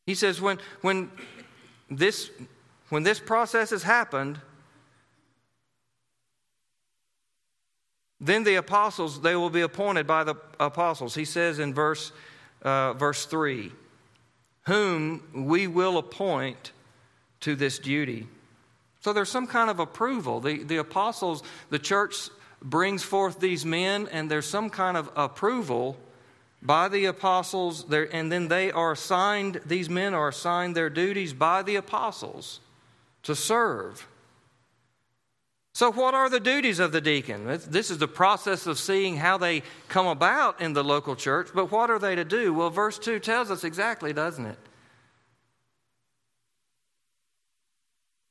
He 0.08 0.15
says, 0.15 0.41
when 0.41 0.58
when 0.82 1.12
this 1.88 2.32
when 2.89 3.04
this 3.04 3.19
process 3.19 3.69
has 3.69 3.84
happened, 3.84 4.39
Then 8.22 8.44
the 8.44 8.56
apostles, 8.56 9.22
they 9.22 9.36
will 9.36 9.50
be 9.50 9.62
appointed 9.62 10.06
by 10.06 10.24
the 10.24 10.36
apostles. 10.60 11.16
He 11.16 11.26
says 11.26 11.58
in 11.60 11.74
verse, 11.74 12.12
uh, 12.62 12.94
verse 12.94 13.26
3 13.26 13.72
whom 14.68 15.24
we 15.34 15.68
will 15.68 15.98
appoint 15.98 16.72
to 17.40 17.56
this 17.56 17.80
duty. 17.80 18.28
So 19.00 19.14
there's 19.14 19.30
some 19.30 19.48
kind 19.48 19.70
of 19.70 19.80
approval. 19.80 20.40
The, 20.40 20.64
the 20.64 20.78
apostles, 20.78 21.44
the 21.70 21.80
church 21.80 22.30
brings 22.62 23.02
forth 23.02 23.40
these 23.40 23.66
men, 23.66 24.08
and 24.12 24.30
there's 24.30 24.46
some 24.46 24.70
kind 24.70 24.96
of 24.96 25.10
approval 25.16 25.98
by 26.62 26.88
the 26.90 27.06
apostles, 27.06 27.86
there, 27.86 28.14
and 28.14 28.32
then 28.32 28.48
they 28.48 28.72
are 28.72 28.92
assigned, 28.92 29.62
these 29.66 29.90
men 29.90 30.14
are 30.14 30.28
assigned 30.28 30.76
their 30.76 30.92
duties 30.92 31.34
by 31.34 31.64
the 31.64 31.76
apostles 31.76 32.60
to 33.24 33.36
serve. 33.36 34.08
So, 35.74 35.92
what 35.92 36.14
are 36.14 36.30
the 36.30 36.40
duties 36.40 36.80
of 36.80 36.92
the 36.92 37.00
deacon? 37.00 37.46
This 37.46 37.90
is 37.90 37.98
the 37.98 38.08
process 38.08 38.68
of 38.68 38.78
seeing 38.78 39.16
how 39.16 39.38
they 39.38 39.64
come 39.88 40.06
about 40.06 40.60
in 40.60 40.74
the 40.74 40.84
local 40.84 41.16
church, 41.16 41.50
but 41.54 41.72
what 41.72 41.90
are 41.90 42.00
they 42.00 42.16
to 42.16 42.26
do? 42.26 42.54
Well, 42.54 42.70
verse 42.70 43.00
2 43.00 43.20
tells 43.20 43.50
us 43.50 43.64
exactly, 43.64 44.12
doesn't 44.12 44.46
it? 44.46 44.60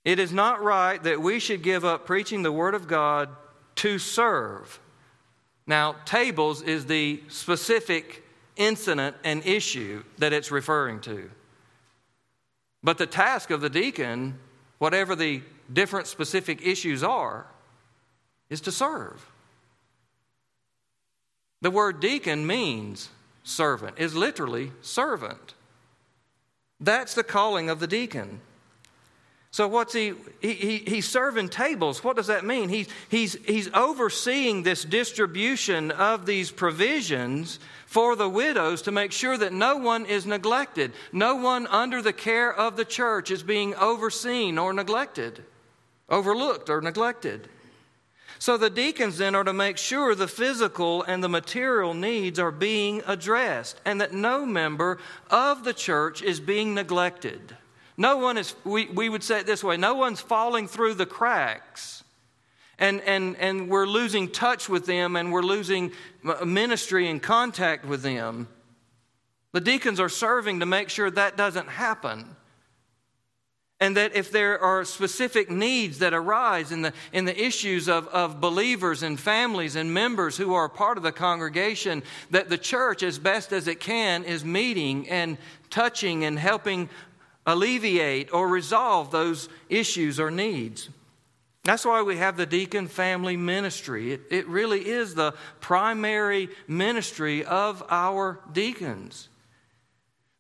It 0.05 0.19
is 0.19 0.33
not 0.33 0.63
right 0.63 1.03
that 1.03 1.21
we 1.21 1.39
should 1.39 1.63
give 1.63 1.85
up 1.85 2.07
preaching 2.07 2.43
the 2.43 2.53
Word 2.53 2.75
of 2.75 2.87
God 2.87 3.31
to 3.77 3.99
serve. 3.99 4.79
Now, 5.67 5.97
tables 6.05 6.63
is 6.63 6.87
the 6.87 7.23
specific 7.29 8.25
incident 8.57 9.17
and 9.25 9.45
issue 9.47 10.03
that 10.19 10.33
it's 10.33 10.51
referring 10.51 11.01
to. 11.01 11.31
But 12.83 12.99
the 12.99 13.07
task 13.07 13.51
of 13.51 13.61
the 13.61 13.71
deacon, 13.71 14.39
whatever 14.79 15.15
the 15.15 15.43
different 15.73 16.07
specific 16.07 16.67
issues 16.67 17.03
are, 17.03 17.47
is 18.49 18.61
to 18.63 18.73
serve. 18.73 19.25
The 21.63 21.71
word 21.71 22.01
deacon 22.01 22.47
means 22.47 23.11
servant, 23.45 23.99
is 23.99 24.15
literally 24.15 24.73
servant. 24.81 25.55
That's 26.81 27.15
the 27.15 27.25
calling 27.25 27.69
of 27.69 27.81
the 27.81 27.87
deacon. 27.87 28.41
So 29.53 29.67
what's 29.67 29.93
he, 29.93 30.15
he, 30.41 30.53
he, 30.53 30.79
he's 30.79 31.09
serving 31.09 31.49
tables. 31.49 32.05
What 32.05 32.17
does 32.17 32.29
that 32.29 32.45
mean? 32.45 32.69
He's, 32.69 32.89
he's, 33.09 33.35
he's 33.45 33.69
overseeing 33.75 34.63
this 34.63 34.85
distribution 34.85 35.91
of 35.91 36.25
these 36.25 36.53
provisions 36.53 37.59
for 37.87 38.15
the 38.15 38.29
widows 38.29 38.83
to 38.83 38.93
make 38.93 39.11
sure 39.11 39.37
that 39.37 39.53
no 39.53 39.77
one 39.77 40.07
is 40.07 40.25
neglected. 40.25 40.93
No 41.13 41.35
one 41.35 41.67
under 41.67 42.01
the 42.01 42.13
care 42.13 42.55
of 42.55 42.77
the 42.77 42.85
church 42.85 43.33
is 43.33 43.43
being 43.43 43.75
overseen 43.75 44.57
or 44.57 44.73
neglected, 44.73 45.45
overlooked 46.11 46.69
or 46.69 46.81
neglected. 46.81 47.49
So 48.41 48.57
the 48.57 48.71
deacons 48.71 49.19
then 49.19 49.35
are 49.35 49.45
to 49.45 49.53
make 49.53 49.77
sure 49.77 50.15
the 50.15 50.27
physical 50.27 51.03
and 51.03 51.23
the 51.23 51.29
material 51.29 51.93
needs 51.93 52.39
are 52.39 52.51
being 52.51 53.03
addressed 53.07 53.79
and 53.85 54.01
that 54.01 54.15
no 54.15 54.47
member 54.47 54.99
of 55.31 55.63
the 55.63 55.75
church 55.75 56.23
is 56.23 56.41
being 56.41 56.75
neglected. 56.75 57.55
No 57.99 58.17
one 58.17 58.39
is, 58.39 58.55
we, 58.65 58.87
we 58.87 59.11
would 59.11 59.23
say 59.23 59.41
it 59.41 59.47
this 59.47 59.63
way 59.63 59.77
no 59.77 59.95
one's 59.95 60.23
falling 60.23 60.69
through 60.69 60.95
the 60.95 61.05
cracks. 61.05 62.03
And, 62.79 63.03
and, 63.03 63.37
and 63.37 63.69
we're 63.69 63.85
losing 63.85 64.31
touch 64.31 64.71
with 64.71 64.87
them 64.87 65.17
and 65.17 65.31
we're 65.31 65.43
losing 65.43 65.93
ministry 66.43 67.11
and 67.11 67.23
contact 67.23 67.85
with 67.85 68.03
them. 68.03 68.49
The 69.53 69.61
deacons 69.61 70.01
are 70.01 70.09
serving 70.09 70.61
to 70.61 70.67
make 70.67 70.89
sure 70.89 71.11
that 71.11 71.37
doesn't 71.37 71.69
happen. 71.69 72.37
And 73.81 73.97
that 73.97 74.15
if 74.15 74.31
there 74.31 74.59
are 74.59 74.85
specific 74.85 75.51
needs 75.51 76.01
that 76.01 76.13
arise 76.13 76.71
in 76.71 76.83
the, 76.83 76.93
in 77.13 77.25
the 77.25 77.43
issues 77.43 77.89
of, 77.89 78.09
of 78.09 78.39
believers 78.41 79.03
and 79.03 79.19
families 79.19 79.75
and 79.75 79.93
members 79.95 80.37
who 80.37 80.53
are 80.53 80.69
part 80.69 80.99
of 80.99 81.03
the 81.03 81.13
congregation, 81.13 82.03
that 82.31 82.51
the 82.51 82.59
church, 82.59 83.03
as 83.03 83.19
best 83.19 83.53
as 83.53 83.67
it 83.69 83.81
can, 83.81 84.25
is 84.25 84.45
meeting 84.45 85.09
and 85.09 85.39
touching 85.71 86.25
and 86.25 86.39
helping 86.39 86.91
alleviate 87.47 88.35
or 88.35 88.49
resolve 88.49 89.11
those 89.11 89.49
issues 89.71 90.21
or 90.21 90.31
needs. 90.31 90.91
That's 91.65 91.85
why 91.85 92.03
we 92.03 92.17
have 92.17 92.37
the 92.37 92.47
deacon 92.47 92.87
family 92.89 93.37
ministry. 93.37 94.13
It, 94.13 94.23
it 94.31 94.47
really 94.47 94.89
is 94.89 95.15
the 95.15 95.33
primary 95.61 96.49
ministry 96.67 97.45
of 97.45 97.83
our 97.91 98.41
deacons. 98.53 99.29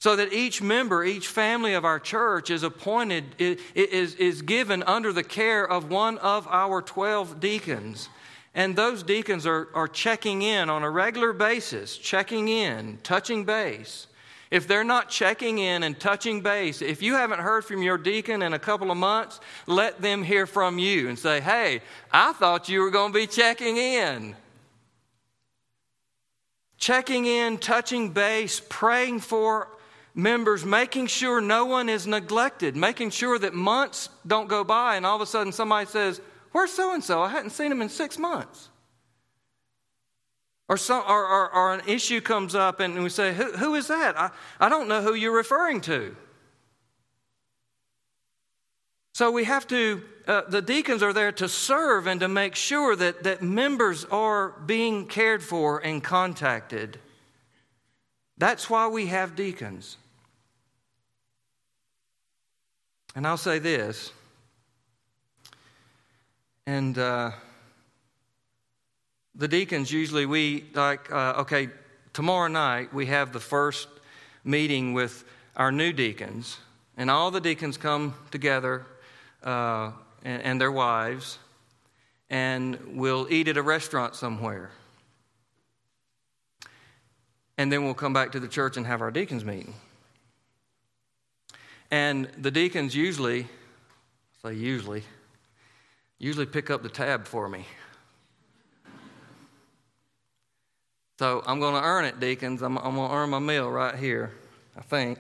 So 0.01 0.17
that 0.17 0.33
each 0.33 0.61
member, 0.61 1.05
each 1.05 1.29
family 1.29 1.75
of 1.75 1.85
our 1.85 2.01
church 2.01 2.51
is 2.51 2.63
appointed, 2.63 3.25
is, 3.39 4.15
is 4.15 4.43
given 4.43 4.83
under 4.83 5.13
the 5.13 5.23
care 5.23 5.69
of 5.69 5.91
one 5.91 6.19
of 6.19 6.49
our 6.49 6.83
12 6.83 7.39
deacons. 7.39 8.09
And 8.55 8.75
those 8.75 9.03
deacons 9.05 9.47
are, 9.47 9.69
are 9.75 9.87
checking 9.87 10.43
in 10.43 10.69
on 10.69 10.83
a 10.83 10.91
regular 10.91 11.33
basis, 11.33 11.97
checking 11.97 12.49
in, 12.49 12.99
touching 13.03 13.45
base 13.45 14.09
if 14.51 14.67
they're 14.67 14.85
not 14.85 15.09
checking 15.09 15.59
in 15.59 15.85
and 15.85 15.99
touching 15.99 16.41
base, 16.41 16.83
if 16.83 17.03
you 17.03 17.15
haven't 17.15 17.39
heard 17.39 17.65
from 17.65 17.83
your 17.83 17.97
deacon 17.97 18.43
in 18.43 18.53
a 18.53 18.59
couple 18.59 18.91
of 18.91 18.97
months, 18.97 19.39
let 19.67 20.03
them 20.03 20.25
hear 20.25 20.45
from 20.47 20.79
you 20.79 21.09
and 21.09 21.19
say, 21.19 21.41
hey, 21.41 21.83
I 22.13 22.33
thought 22.33 22.69
you 22.69 22.81
were 22.81 22.91
going 22.91 23.13
to 23.13 23.19
be 23.19 23.29
checking 23.29 23.77
in. 23.77 24.35
Checking 26.79 27.27
in, 27.27 27.59
touching 27.59 28.11
base, 28.11 28.61
praying 28.69 29.21
for 29.21 29.69
members, 30.14 30.64
making 30.64 31.07
sure 31.07 31.40
no 31.40 31.64
one 31.64 31.88
is 31.88 32.07
neglected, 32.07 32.77
making 32.77 33.11
sure 33.11 33.38
that 33.38 33.55
months 33.55 34.09
don't 34.27 34.49
go 34.49 34.64
by 34.64 34.96
and 34.96 35.07
all 35.07 35.16
of 35.16 35.23
a 35.23 35.27
sudden 35.27 35.53
somebody 35.53 35.87
says, 35.87 36.20
Where's 36.53 36.73
so 36.73 36.94
and 36.94 37.03
so? 37.03 37.23
I 37.23 37.29
hadn't 37.29 37.51
seen 37.51 37.70
him 37.70 37.81
in 37.81 37.88
six 37.88 38.18
months. 38.18 38.70
Or, 40.68 40.77
some, 40.77 41.03
or, 41.09 41.27
or, 41.27 41.55
or, 41.55 41.75
an 41.75 41.83
issue 41.87 42.20
comes 42.20 42.55
up 42.55 42.81
and 42.81 43.03
we 43.03 43.09
say, 43.09 43.35
Who, 43.35 43.53
who 43.53 43.75
is 43.75 43.88
that? 43.88 44.18
I, 44.18 44.31
I 44.59 44.68
don't 44.68 44.88
know 44.88 45.03
who 45.03 45.14
you're 45.14 45.35
referring 45.35 45.81
to. 45.83 46.16
So 49.12 49.31
we 49.31 49.44
have 49.44 49.66
to, 49.68 50.03
uh, 50.27 50.42
the 50.49 50.62
deacons 50.62 51.03
are 51.03 51.12
there 51.12 51.33
to 51.33 51.49
serve 51.49 52.07
and 52.07 52.20
to 52.20 52.29
make 52.29 52.55
sure 52.55 52.96
that, 52.96 53.25
that 53.25 53.42
members 53.42 54.05
are 54.07 54.51
being 54.64 55.07
cared 55.07 55.42
for 55.42 55.79
and 55.79 56.03
contacted. 56.03 56.99
That's 58.38 58.70
why 58.70 58.88
we 58.88 59.07
have 59.07 59.37
deacons. 59.37 59.99
And 63.14 63.27
I'll 63.27 63.37
say 63.37 63.59
this, 63.59 64.12
and 66.64 66.96
uh, 66.96 67.33
the 69.35 69.49
deacons 69.49 69.90
usually 69.90 70.27
we 70.27 70.64
like 70.75 71.11
uh, 71.11 71.35
okay 71.38 71.68
tomorrow 72.12 72.49
night 72.49 72.94
we 72.94 73.07
have 73.07 73.33
the 73.33 73.40
first 73.40 73.88
meeting 74.44 74.92
with 74.92 75.25
our 75.57 75.73
new 75.73 75.92
deacons 75.92 76.59
and 76.96 77.11
all 77.11 77.33
the 77.33 77.40
deacons 77.40 77.77
come 77.77 78.14
together 78.31 78.87
uh, 79.42 79.90
and, 80.25 80.42
and 80.42 80.61
their 80.61 80.70
wives 80.70 81.38
and 82.29 82.79
we'll 82.92 83.27
eat 83.31 83.49
at 83.49 83.57
a 83.57 83.62
restaurant 83.62 84.14
somewhere. 84.14 84.70
And 87.59 87.73
then 87.73 87.85
we'll 87.85 87.94
come 87.94 88.12
back 88.12 88.33
to 88.33 88.40
the 88.40 88.49
church 88.49 88.77
and 88.77 88.87
have 88.87 89.03
our 89.03 89.11
deacons 89.11 89.44
meeting 89.44 89.75
and 91.90 92.26
the 92.38 92.50
deacons 92.50 92.94
usually 92.94 93.46
say 94.42 94.55
usually 94.55 95.03
usually 96.18 96.46
pick 96.46 96.70
up 96.70 96.83
the 96.83 96.88
tab 96.88 97.26
for 97.26 97.48
me 97.48 97.66
So 101.20 101.42
I'm 101.44 101.61
going 101.61 101.74
to 101.74 101.87
earn 101.87 102.07
it, 102.07 102.18
deacons. 102.18 102.62
I'm, 102.62 102.79
I'm 102.79 102.94
going 102.94 103.11
to 103.11 103.14
earn 103.14 103.29
my 103.29 103.40
meal 103.40 103.70
right 103.70 103.94
here, 103.94 104.33
I 104.74 104.81
think. 104.81 105.18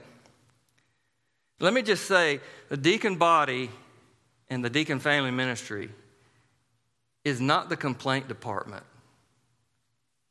Let 1.58 1.74
me 1.74 1.82
just 1.82 2.06
say 2.06 2.40
the 2.70 2.76
deacon 2.78 3.16
body 3.16 3.68
and 4.48 4.64
the 4.64 4.70
deacon 4.70 4.98
family 4.98 5.30
ministry 5.30 5.90
is 7.22 7.38
not 7.38 7.68
the 7.68 7.76
complaint 7.76 8.28
department 8.28 8.82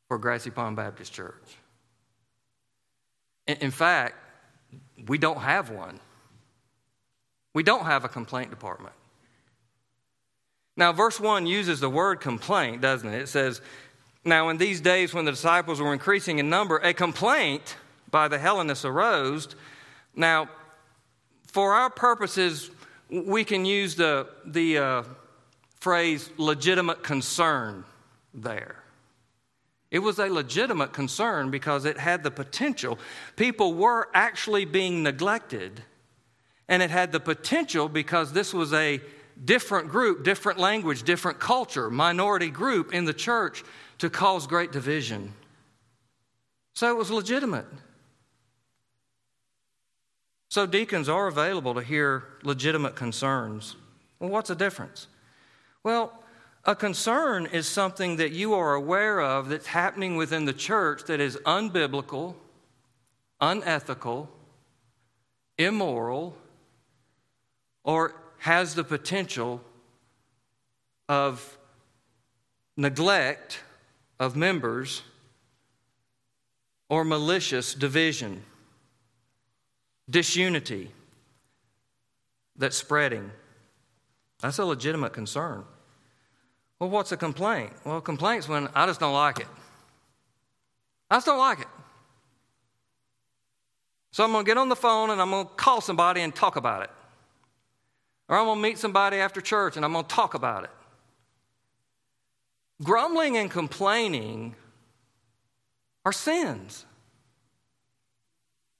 for 0.08 0.18
Grassy 0.18 0.50
Pond 0.50 0.74
Baptist 0.74 1.12
Church. 1.12 1.56
In, 3.46 3.58
in 3.58 3.70
fact, 3.70 4.16
we 5.06 5.18
don't 5.18 5.38
have 5.38 5.70
one. 5.70 6.00
We 7.54 7.62
don't 7.62 7.84
have 7.84 8.04
a 8.04 8.08
complaint 8.08 8.50
department. 8.50 8.94
Now, 10.76 10.92
verse 10.92 11.18
1 11.20 11.46
uses 11.46 11.80
the 11.80 11.90
word 11.90 12.20
complaint, 12.20 12.80
doesn't 12.80 13.12
it? 13.12 13.22
It 13.22 13.28
says, 13.28 13.60
now, 14.24 14.50
in 14.50 14.58
these 14.58 14.80
days 14.80 15.14
when 15.14 15.24
the 15.24 15.30
disciples 15.30 15.80
were 15.80 15.92
increasing 15.92 16.38
in 16.38 16.50
number, 16.50 16.78
a 16.78 16.92
complaint 16.92 17.76
by 18.10 18.28
the 18.28 18.38
Hellenists 18.38 18.84
arose. 18.84 19.48
Now, 20.14 20.48
for 21.46 21.74
our 21.74 21.90
purposes, 21.90 22.70
we 23.08 23.44
can 23.44 23.64
use 23.64 23.94
the, 23.94 24.28
the 24.44 24.78
uh, 24.78 25.02
phrase 25.80 26.30
legitimate 26.36 27.02
concern 27.02 27.84
there. 28.34 28.76
It 29.90 29.98
was 29.98 30.18
a 30.18 30.26
legitimate 30.26 30.92
concern 30.92 31.50
because 31.50 31.84
it 31.84 31.98
had 31.98 32.22
the 32.22 32.30
potential. 32.30 32.98
People 33.36 33.74
were 33.74 34.08
actually 34.14 34.64
being 34.64 35.02
neglected, 35.02 35.82
and 36.70 36.82
it 36.82 36.90
had 36.90 37.10
the 37.10 37.20
potential 37.20 37.88
because 37.88 38.32
this 38.32 38.54
was 38.54 38.72
a 38.72 39.00
different 39.44 39.88
group, 39.88 40.24
different 40.24 40.58
language, 40.58 41.02
different 41.02 41.40
culture, 41.40 41.90
minority 41.90 42.48
group 42.48 42.94
in 42.94 43.04
the 43.04 43.12
church 43.12 43.64
to 43.98 44.08
cause 44.08 44.46
great 44.46 44.70
division. 44.70 45.34
So 46.74 46.88
it 46.88 46.96
was 46.96 47.10
legitimate. 47.10 47.66
So 50.48 50.64
deacons 50.64 51.08
are 51.08 51.26
available 51.26 51.74
to 51.74 51.82
hear 51.82 52.24
legitimate 52.44 52.94
concerns. 52.94 53.74
Well, 54.20 54.30
what's 54.30 54.48
the 54.48 54.54
difference? 54.54 55.08
Well, 55.82 56.12
A 56.66 56.76
concern 56.76 57.46
is 57.46 57.66
something 57.66 58.16
that 58.16 58.32
you 58.32 58.52
are 58.52 58.74
aware 58.74 59.20
of 59.20 59.48
that's 59.48 59.66
happening 59.66 60.16
within 60.16 60.44
the 60.44 60.52
church 60.52 61.04
that 61.04 61.18
is 61.18 61.36
unbiblical, 61.46 62.34
unethical, 63.40 64.28
immoral, 65.56 66.36
or 67.84 68.14
has 68.38 68.74
the 68.74 68.84
potential 68.84 69.60
of 71.08 71.58
neglect 72.76 73.60
of 74.18 74.36
members 74.36 75.02
or 76.88 77.04
malicious 77.04 77.74
division, 77.74 78.42
disunity 80.08 80.90
that's 82.56 82.76
spreading. 82.76 83.30
That's 84.40 84.58
a 84.58 84.64
legitimate 84.64 85.12
concern. 85.12 85.64
Well, 86.78 86.90
what's 86.90 87.12
a 87.12 87.16
complaint? 87.16 87.72
Well, 87.84 87.98
a 87.98 88.00
complaint's 88.00 88.48
when 88.48 88.68
I 88.74 88.86
just 88.86 89.00
don't 89.00 89.12
like 89.12 89.40
it. 89.40 89.46
I 91.10 91.16
just 91.16 91.26
don't 91.26 91.38
like 91.38 91.60
it. 91.60 91.68
So 94.12 94.24
I'm 94.24 94.32
going 94.32 94.44
to 94.44 94.48
get 94.48 94.58
on 94.58 94.68
the 94.68 94.76
phone 94.76 95.10
and 95.10 95.20
I'm 95.20 95.30
going 95.30 95.46
to 95.46 95.52
call 95.52 95.80
somebody 95.80 96.22
and 96.22 96.34
talk 96.34 96.56
about 96.56 96.82
it. 96.82 96.90
Or 98.30 98.38
I'm 98.38 98.46
going 98.46 98.58
to 98.58 98.62
meet 98.62 98.78
somebody 98.78 99.16
after 99.16 99.40
church 99.40 99.76
and 99.76 99.84
I'm 99.84 99.92
going 99.92 100.04
to 100.04 100.14
talk 100.14 100.34
about 100.34 100.62
it. 100.62 100.70
Grumbling 102.80 103.36
and 103.36 103.50
complaining 103.50 104.54
are 106.06 106.12
sins. 106.12 106.86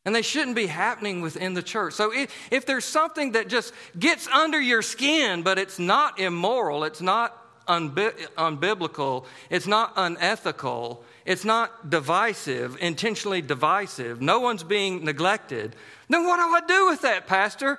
And 0.04 0.14
they 0.14 0.22
shouldn't 0.22 0.54
be 0.54 0.66
happening 0.66 1.20
within 1.20 1.54
the 1.54 1.62
church. 1.62 1.94
So 1.94 2.12
if, 2.12 2.32
if 2.52 2.64
there's 2.64 2.84
something 2.84 3.32
that 3.32 3.48
just 3.48 3.74
gets 3.98 4.28
under 4.28 4.58
your 4.58 4.82
skin, 4.82 5.42
but 5.42 5.58
it's 5.58 5.80
not 5.80 6.20
immoral, 6.20 6.84
it's 6.84 7.02
not 7.02 7.36
unbiblical, 7.66 9.26
it's 9.50 9.66
not 9.66 9.92
unethical, 9.96 11.04
it's 11.26 11.44
not 11.44 11.90
divisive, 11.90 12.76
intentionally 12.80 13.42
divisive, 13.42 14.22
no 14.22 14.40
one's 14.40 14.62
being 14.62 15.04
neglected, 15.04 15.76
then 16.08 16.24
what 16.24 16.36
do 16.36 16.42
I 16.42 16.60
do 16.66 16.88
with 16.88 17.02
that, 17.02 17.26
Pastor? 17.26 17.78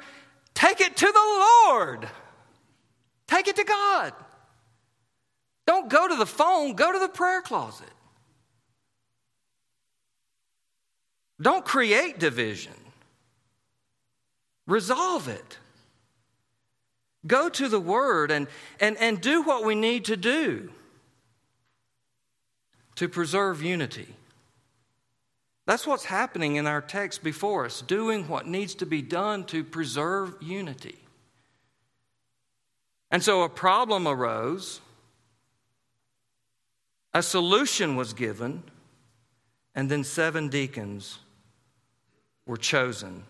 Take 0.53 0.81
it 0.81 0.97
to 0.97 1.05
the 1.05 1.45
Lord. 1.69 2.07
Take 3.27 3.47
it 3.47 3.55
to 3.55 3.63
God. 3.63 4.13
Don't 5.65 5.89
go 5.89 6.07
to 6.07 6.15
the 6.15 6.25
phone, 6.25 6.73
go 6.73 6.91
to 6.91 6.99
the 6.99 7.07
prayer 7.07 7.41
closet. 7.41 7.87
Don't 11.41 11.65
create 11.65 12.19
division, 12.19 12.73
resolve 14.67 15.27
it. 15.27 15.57
Go 17.25 17.49
to 17.49 17.67
the 17.67 17.79
Word 17.79 18.31
and, 18.31 18.47
and, 18.79 18.97
and 18.97 19.21
do 19.21 19.43
what 19.43 19.63
we 19.63 19.75
need 19.75 20.05
to 20.05 20.17
do 20.17 20.71
to 22.95 23.07
preserve 23.07 23.61
unity. 23.61 24.15
That's 25.71 25.87
what's 25.87 26.03
happening 26.03 26.57
in 26.57 26.67
our 26.67 26.81
text 26.81 27.23
before 27.23 27.63
us, 27.63 27.81
doing 27.81 28.27
what 28.27 28.45
needs 28.45 28.75
to 28.75 28.85
be 28.85 29.01
done 29.01 29.45
to 29.45 29.63
preserve 29.63 30.35
unity. 30.41 30.97
And 33.09 33.23
so 33.23 33.43
a 33.43 33.47
problem 33.47 34.05
arose, 34.05 34.81
a 37.13 37.23
solution 37.23 37.95
was 37.95 38.13
given, 38.13 38.63
and 39.73 39.89
then 39.89 40.03
seven 40.03 40.49
deacons 40.49 41.19
were 42.45 42.57
chosen. 42.57 43.23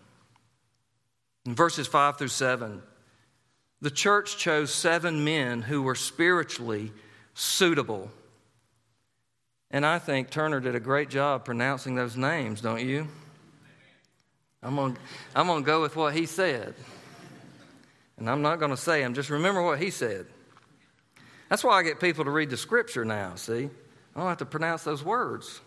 In 1.46 1.54
verses 1.54 1.86
5 1.86 2.18
through 2.18 2.26
7, 2.26 2.82
the 3.80 3.90
church 3.92 4.36
chose 4.36 4.74
seven 4.74 5.22
men 5.22 5.62
who 5.62 5.80
were 5.80 5.94
spiritually 5.94 6.90
suitable. 7.34 8.10
And 9.72 9.86
I 9.86 9.98
think 9.98 10.28
Turner 10.28 10.60
did 10.60 10.74
a 10.74 10.80
great 10.80 11.08
job 11.08 11.46
pronouncing 11.46 11.94
those 11.94 12.16
names, 12.16 12.60
don't 12.60 12.86
you? 12.86 13.08
I'm 14.62 14.76
going 14.76 14.94
to 14.94 15.00
I'm 15.34 15.46
gonna 15.46 15.62
go 15.62 15.80
with 15.80 15.96
what 15.96 16.14
he 16.14 16.26
said. 16.26 16.74
And 18.18 18.28
I'm 18.28 18.42
not 18.42 18.58
going 18.58 18.70
to 18.70 18.76
say 18.76 19.00
them, 19.00 19.14
just 19.14 19.30
remember 19.30 19.62
what 19.62 19.80
he 19.80 19.90
said. 19.90 20.26
That's 21.48 21.64
why 21.64 21.78
I 21.78 21.82
get 21.82 21.98
people 21.98 22.24
to 22.24 22.30
read 22.30 22.50
the 22.50 22.56
scripture 22.56 23.04
now, 23.04 23.34
see? 23.34 23.68
I 24.14 24.20
don't 24.20 24.28
have 24.28 24.38
to 24.38 24.44
pronounce 24.44 24.84
those 24.84 25.02
words. 25.02 25.60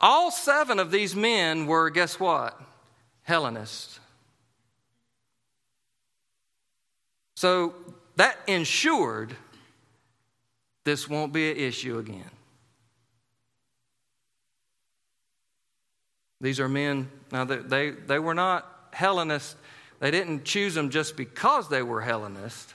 All 0.00 0.30
seven 0.30 0.78
of 0.78 0.90
these 0.90 1.14
men 1.14 1.66
were, 1.66 1.90
guess 1.90 2.18
what? 2.18 2.60
Hellenists. 3.22 4.00
So 7.36 7.74
that 8.16 8.36
ensured 8.46 9.34
this 10.84 11.08
won't 11.08 11.32
be 11.32 11.50
an 11.50 11.56
issue 11.56 11.98
again. 11.98 12.30
These 16.40 16.60
are 16.60 16.68
men, 16.68 17.10
now 17.32 17.44
they, 17.44 17.56
they, 17.56 17.90
they 17.90 18.18
were 18.18 18.34
not 18.34 18.88
Hellenists. 18.92 19.56
They 19.98 20.10
didn't 20.10 20.44
choose 20.44 20.74
them 20.74 20.90
just 20.90 21.16
because 21.16 21.68
they 21.68 21.82
were 21.82 22.00
Hellenists. 22.00 22.74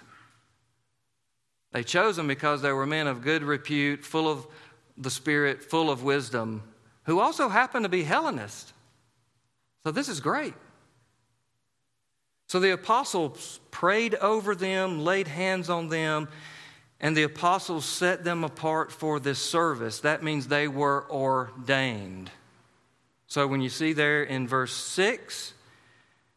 They 1.71 1.83
chose 1.83 2.15
them 2.15 2.27
because 2.27 2.61
they 2.61 2.71
were 2.71 2.85
men 2.85 3.07
of 3.07 3.21
good 3.21 3.43
repute, 3.43 4.05
full 4.05 4.29
of 4.29 4.47
the 4.97 5.09
Spirit, 5.09 5.63
full 5.63 5.89
of 5.89 6.03
wisdom, 6.03 6.63
who 7.03 7.19
also 7.19 7.49
happened 7.49 7.83
to 7.83 7.89
be 7.89 8.03
Hellenists. 8.03 8.71
So 9.83 9.91
this 9.91 10.07
is 10.07 10.19
great. 10.19 10.53
So 12.47 12.59
the 12.59 12.71
apostles 12.71 13.59
prayed 13.71 14.15
over 14.15 14.55
them, 14.55 15.03
laid 15.03 15.27
hands 15.27 15.69
on 15.69 15.89
them, 15.89 16.29
and 17.01 17.17
the 17.17 17.23
apostles 17.23 17.85
set 17.85 18.23
them 18.23 18.43
apart 18.43 18.91
for 18.91 19.19
this 19.19 19.39
service. 19.39 19.99
That 19.99 20.23
means 20.23 20.47
they 20.47 20.67
were 20.67 21.05
ordained. 21.09 22.31
So 23.35 23.47
when 23.47 23.59
you 23.59 23.67
see 23.67 23.91
there 23.91 24.23
in 24.23 24.47
verse 24.47 24.73
6, 24.73 25.53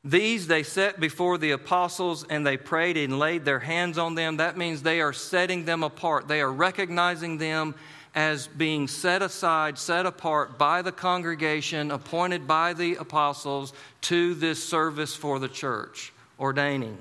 these 0.02 0.48
they 0.48 0.64
set 0.64 0.98
before 0.98 1.38
the 1.38 1.52
apostles 1.52 2.26
and 2.28 2.44
they 2.44 2.56
prayed 2.56 2.96
and 2.96 3.20
laid 3.20 3.44
their 3.44 3.60
hands 3.60 3.98
on 3.98 4.16
them. 4.16 4.38
That 4.38 4.56
means 4.56 4.82
they 4.82 5.00
are 5.00 5.12
setting 5.12 5.64
them 5.64 5.84
apart. 5.84 6.26
They 6.26 6.40
are 6.40 6.52
recognizing 6.52 7.38
them 7.38 7.76
as 8.16 8.48
being 8.48 8.88
set 8.88 9.22
aside, 9.22 9.78
set 9.78 10.06
apart 10.06 10.58
by 10.58 10.82
the 10.82 10.90
congregation, 10.90 11.92
appointed 11.92 12.48
by 12.48 12.72
the 12.72 12.96
apostles 12.96 13.72
to 14.00 14.34
this 14.34 14.60
service 14.68 15.14
for 15.14 15.38
the 15.38 15.46
church, 15.46 16.12
ordaining. 16.36 16.98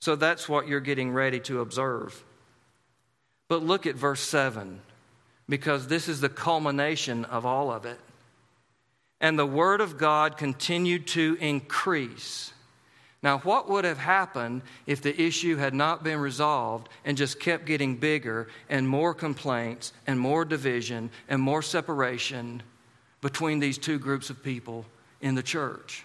So 0.00 0.16
that's 0.16 0.48
what 0.48 0.66
you're 0.66 0.80
getting 0.80 1.12
ready 1.12 1.40
to 1.40 1.60
observe. 1.60 2.24
But 3.48 3.62
look 3.62 3.84
at 3.84 3.96
verse 3.96 4.22
7, 4.22 4.80
because 5.46 5.88
this 5.88 6.08
is 6.08 6.22
the 6.22 6.30
culmination 6.30 7.26
of 7.26 7.44
all 7.44 7.70
of 7.70 7.84
it. 7.84 8.00
And 9.20 9.38
the 9.38 9.46
word 9.46 9.80
of 9.80 9.98
God 9.98 10.36
continued 10.36 11.06
to 11.08 11.36
increase 11.40 12.52
now, 13.26 13.38
what 13.38 13.68
would 13.68 13.84
have 13.84 13.98
happened 13.98 14.62
if 14.86 15.02
the 15.02 15.20
issue 15.20 15.56
had 15.56 15.74
not 15.74 16.04
been 16.04 16.20
resolved 16.20 16.88
and 17.04 17.16
just 17.16 17.40
kept 17.40 17.66
getting 17.66 17.96
bigger 17.96 18.46
and 18.68 18.88
more 18.88 19.14
complaints 19.14 19.92
and 20.06 20.20
more 20.20 20.44
division 20.44 21.10
and 21.28 21.42
more 21.42 21.60
separation 21.60 22.62
between 23.22 23.58
these 23.58 23.78
two 23.78 23.98
groups 23.98 24.30
of 24.30 24.44
people 24.44 24.86
in 25.20 25.34
the 25.34 25.42
church? 25.42 26.04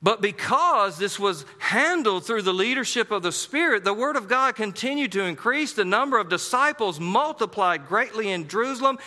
But 0.00 0.20
because 0.20 0.96
this 0.96 1.18
was 1.18 1.44
handled 1.58 2.24
through 2.24 2.42
the 2.42 2.52
leadership 2.52 3.10
of 3.10 3.22
the 3.22 3.32
Spirit, 3.32 3.82
the 3.82 3.92
Word 3.92 4.14
of 4.14 4.28
God 4.28 4.54
continued 4.54 5.10
to 5.12 5.24
increase. 5.24 5.72
The 5.72 5.84
number 5.84 6.18
of 6.18 6.28
disciples 6.28 7.00
multiplied 7.00 7.88
greatly 7.88 8.30
in 8.30 8.46
Jerusalem, 8.46 8.98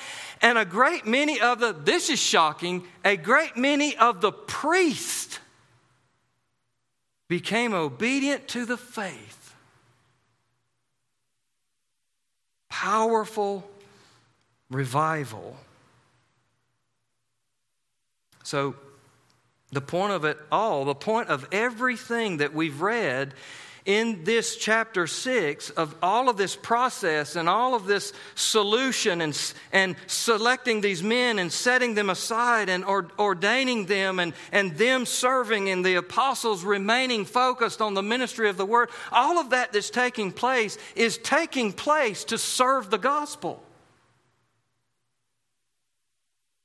and 0.41 0.57
a 0.57 0.65
great 0.65 1.05
many 1.05 1.39
of 1.39 1.61
the, 1.61 1.71
this 1.71 2.09
is 2.09 2.19
shocking, 2.19 2.85
a 3.05 3.15
great 3.15 3.55
many 3.55 3.95
of 3.95 4.19
the 4.19 4.33
priests 4.33 5.39
became 7.29 7.73
obedient 7.73 8.49
to 8.49 8.65
the 8.65 8.75
faith. 8.75 9.55
Powerful 12.67 13.69
revival. 14.69 15.55
So, 18.43 18.75
the 19.71 19.81
point 19.81 20.13
of 20.13 20.25
it 20.25 20.37
all, 20.51 20.85
the 20.85 20.95
point 20.95 21.29
of 21.29 21.47
everything 21.51 22.37
that 22.37 22.53
we've 22.53 22.81
read 22.81 23.33
in 23.85 24.23
this 24.23 24.57
chapter 24.57 25.07
6 25.07 25.71
of 25.71 25.95
all 26.03 26.29
of 26.29 26.37
this 26.37 26.55
process 26.55 27.35
and 27.35 27.49
all 27.49 27.73
of 27.73 27.85
this 27.85 28.13
solution 28.35 29.21
and, 29.21 29.53
and 29.71 29.95
selecting 30.07 30.81
these 30.81 31.01
men 31.01 31.39
and 31.39 31.51
setting 31.51 31.95
them 31.95 32.09
aside 32.09 32.69
and 32.69 32.85
or, 32.85 33.07
ordaining 33.17 33.87
them 33.87 34.19
and, 34.19 34.33
and 34.51 34.77
them 34.77 35.05
serving 35.05 35.69
and 35.69 35.83
the 35.83 35.95
apostles 35.95 36.63
remaining 36.63 37.25
focused 37.25 37.81
on 37.81 37.93
the 37.93 38.03
ministry 38.03 38.49
of 38.49 38.57
the 38.57 38.65
word, 38.65 38.89
all 39.11 39.39
of 39.39 39.49
that 39.49 39.73
that's 39.73 39.89
taking 39.89 40.31
place 40.31 40.77
is 40.95 41.17
taking 41.17 41.73
place 41.73 42.23
to 42.25 42.37
serve 42.37 42.89
the 42.89 42.99
gospel. 42.99 43.63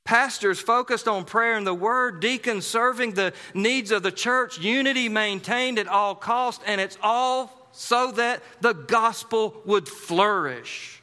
Pastors 0.07 0.61
focused 0.61 1.09
on 1.09 1.25
prayer 1.25 1.57
and 1.57 1.67
the 1.67 1.75
word, 1.75 2.21
deacons 2.21 2.65
serving 2.65 3.15
the 3.15 3.35
needs 3.55 3.91
of 3.91 4.05
the 4.05 4.13
church, 4.13 4.57
unity 4.59 5.09
maintained 5.09 5.81
at 5.81 5.89
all 5.89 6.15
cost, 6.15 6.63
and 6.65 6.81
it's 6.81 6.97
all 7.03 7.69
so 7.73 8.13
that 8.13 8.41
the 8.61 8.73
gospel 8.73 9.61
would 9.67 9.89
flourish 9.89 11.03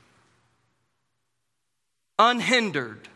unhindered. 2.18 3.10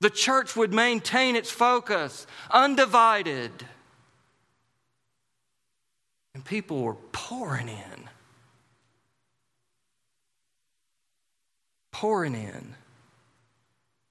The 0.00 0.08
church 0.08 0.56
would 0.56 0.72
maintain 0.72 1.36
its 1.36 1.50
focus, 1.50 2.26
undivided. 2.50 3.50
And 6.34 6.42
people 6.42 6.82
were 6.82 6.96
pouring 7.12 7.68
in. 7.68 8.08
Pouring 11.92 12.34
in 12.34 12.74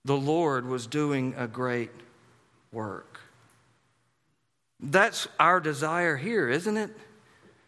the 0.05 0.17
Lord 0.17 0.65
was 0.65 0.87
doing 0.87 1.33
a 1.37 1.47
great 1.47 1.91
work. 2.71 3.19
That's 4.79 5.27
our 5.39 5.59
desire 5.59 6.17
here, 6.17 6.49
isn't 6.49 6.77
it? 6.77 6.89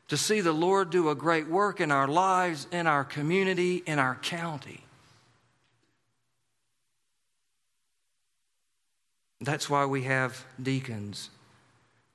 To 0.08 0.18
see 0.18 0.42
the 0.42 0.52
Lord 0.52 0.90
do 0.90 1.10
a 1.10 1.16
great 1.16 1.48
work 1.48 1.80
in 1.80 1.92
our 1.92 2.08
lives, 2.08 2.68
in 2.72 2.88
our 2.88 3.04
community, 3.04 3.84
in 3.86 4.00
our 4.00 4.16
county. 4.16 4.82
That's 9.42 9.70
why 9.70 9.86
we 9.86 10.04
have 10.04 10.46
deacons, 10.62 11.30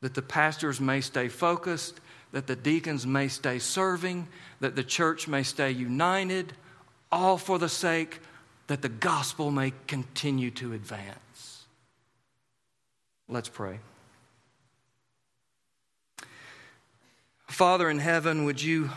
that 0.00 0.14
the 0.14 0.22
pastors 0.22 0.80
may 0.80 1.00
stay 1.00 1.28
focused, 1.28 2.00
that 2.32 2.46
the 2.46 2.56
deacons 2.56 3.06
may 3.06 3.28
stay 3.28 3.58
serving, 3.58 4.28
that 4.60 4.76
the 4.76 4.84
church 4.84 5.28
may 5.28 5.42
stay 5.42 5.70
united, 5.70 6.54
all 7.12 7.36
for 7.36 7.58
the 7.58 7.68
sake 7.68 8.20
that 8.68 8.82
the 8.82 8.88
gospel 8.88 9.50
may 9.50 9.72
continue 9.86 10.50
to 10.52 10.74
advance. 10.74 11.64
Let's 13.28 13.48
pray. 13.48 13.80
Father 17.48 17.90
in 17.90 17.98
heaven, 17.98 18.44
would 18.44 18.62
you 18.62 18.90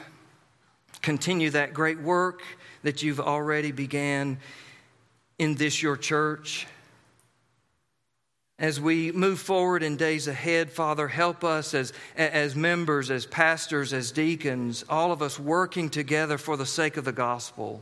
continue 1.02 1.50
that 1.52 1.74
great 1.74 2.00
work 2.00 2.44
that 2.84 3.02
you've 3.02 3.20
already 3.20 3.72
began 3.72 4.38
in 5.40 5.56
this 5.56 5.82
your 5.82 5.96
church? 5.96 6.68
As 8.60 8.80
we 8.80 9.12
move 9.14 9.40
forward 9.40 9.84
in 9.84 9.96
days 9.96 10.28
ahead, 10.28 10.70
Father, 10.70 11.08
help 11.08 11.44
us 11.44 11.74
as, 11.74 11.94
as 12.16 12.56
members, 12.56 13.10
as 13.10 13.26
pastors, 13.26 13.94
as 13.94 14.12
deacons, 14.12 14.84
all 14.90 15.12
of 15.12 15.22
us 15.22 15.40
working 15.40 15.90
together 15.90 16.38
for 16.38 16.58
the 16.58 16.66
sake 16.66 16.98
of 16.98 17.06
the 17.06 17.14
gospel 17.14 17.82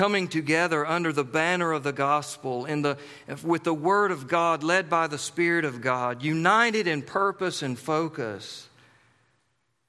coming 0.00 0.28
together 0.28 0.86
under 0.86 1.12
the 1.12 1.22
banner 1.22 1.72
of 1.72 1.82
the 1.82 1.92
gospel 1.92 2.64
in 2.64 2.80
the, 2.80 2.96
with 3.44 3.64
the 3.64 3.74
word 3.74 4.10
of 4.10 4.26
God, 4.26 4.62
led 4.62 4.88
by 4.88 5.06
the 5.06 5.18
Spirit 5.18 5.62
of 5.66 5.82
God, 5.82 6.22
united 6.22 6.86
in 6.86 7.02
purpose 7.02 7.60
and 7.60 7.78
focus, 7.78 8.66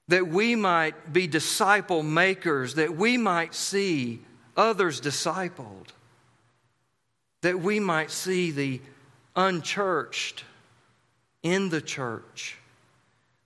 that 0.10 0.28
we 0.28 0.54
might 0.54 1.14
be 1.14 1.28
disciple 1.28 2.04
makers, 2.04 2.76
that 2.76 2.94
we 2.94 3.16
might 3.16 3.56
see 3.56 4.20
others 4.58 5.00
discipled, 5.00 5.88
that 7.40 7.62
we 7.62 7.80
might 7.80 8.12
see 8.12 8.52
the 8.52 8.82
unchurched 9.38 10.44
in 11.42 11.70
the 11.70 11.80
church, 11.80 12.58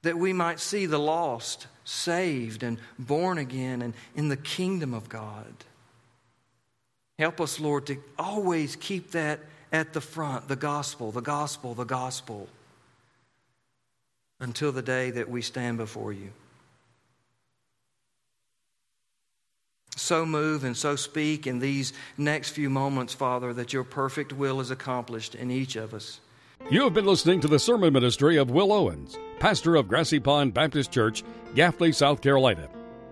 that 0.01 0.17
we 0.17 0.33
might 0.33 0.59
see 0.59 0.87
the 0.87 0.97
lost 0.97 1.67
saved 1.83 2.63
and 2.63 2.79
born 2.97 3.37
again 3.37 3.83
and 3.83 3.93
in 4.15 4.29
the 4.29 4.37
kingdom 4.37 4.95
of 4.95 5.07
God. 5.07 5.53
Help 7.17 7.39
us, 7.39 7.59
Lord, 7.59 7.85
to 7.87 7.97
always 8.19 8.75
keep 8.75 9.11
that 9.11 9.39
at 9.71 9.93
the 9.93 10.01
front 10.01 10.47
the 10.47 10.55
gospel, 10.55 11.11
the 11.11 11.21
gospel, 11.21 11.73
the 11.73 11.85
gospel 11.85 12.47
until 14.39 14.71
the 14.71 14.81
day 14.81 15.11
that 15.11 15.29
we 15.29 15.41
stand 15.41 15.77
before 15.77 16.11
you. 16.11 16.31
So 19.95 20.25
move 20.25 20.65
and 20.65 20.75
so 20.75 20.97
speak 20.97 21.47
in 21.47 21.59
these 21.59 21.93
next 22.17 22.49
few 22.49 22.69
moments, 22.69 23.13
Father, 23.13 23.53
that 23.53 23.71
your 23.71 23.85
perfect 23.85 24.33
will 24.33 24.59
is 24.59 24.69
accomplished 24.69 25.35
in 25.35 25.49
each 25.49 25.77
of 25.77 25.93
us. 25.93 26.19
You 26.69 26.83
have 26.83 26.93
been 26.93 27.05
listening 27.05 27.39
to 27.41 27.47
the 27.47 27.59
sermon 27.59 27.93
ministry 27.93 28.37
of 28.37 28.51
Will 28.51 28.73
Owens, 28.73 29.17
pastor 29.39 29.75
of 29.75 29.87
Grassy 29.87 30.19
Pond 30.19 30.53
Baptist 30.53 30.91
Church, 30.91 31.23
Gaffney, 31.55 31.93
South 31.93 32.21
Carolina. 32.21 32.67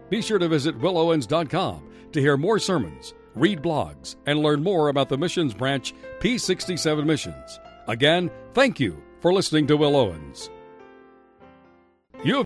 Be 0.09 0.21
sure 0.21 0.39
to 0.39 0.47
visit 0.49 0.79
willowens.com 0.79 1.89
to 2.11 2.19
hear 2.19 2.35
more 2.35 2.59
sermons 2.59 3.13
read 3.36 3.61
blogs, 3.61 4.15
and 4.25 4.39
learn 4.39 4.63
more 4.63 4.89
about 4.89 5.09
the 5.09 5.17
missions 5.17 5.53
branch 5.53 5.93
P67 6.19 7.05
Missions. 7.05 7.59
Again, 7.88 8.31
thank 8.53 8.79
you 8.79 9.01
for 9.21 9.34
listening 9.34 9.67
to 9.67 9.77
Will 9.77 9.95
Owens. 9.95 10.49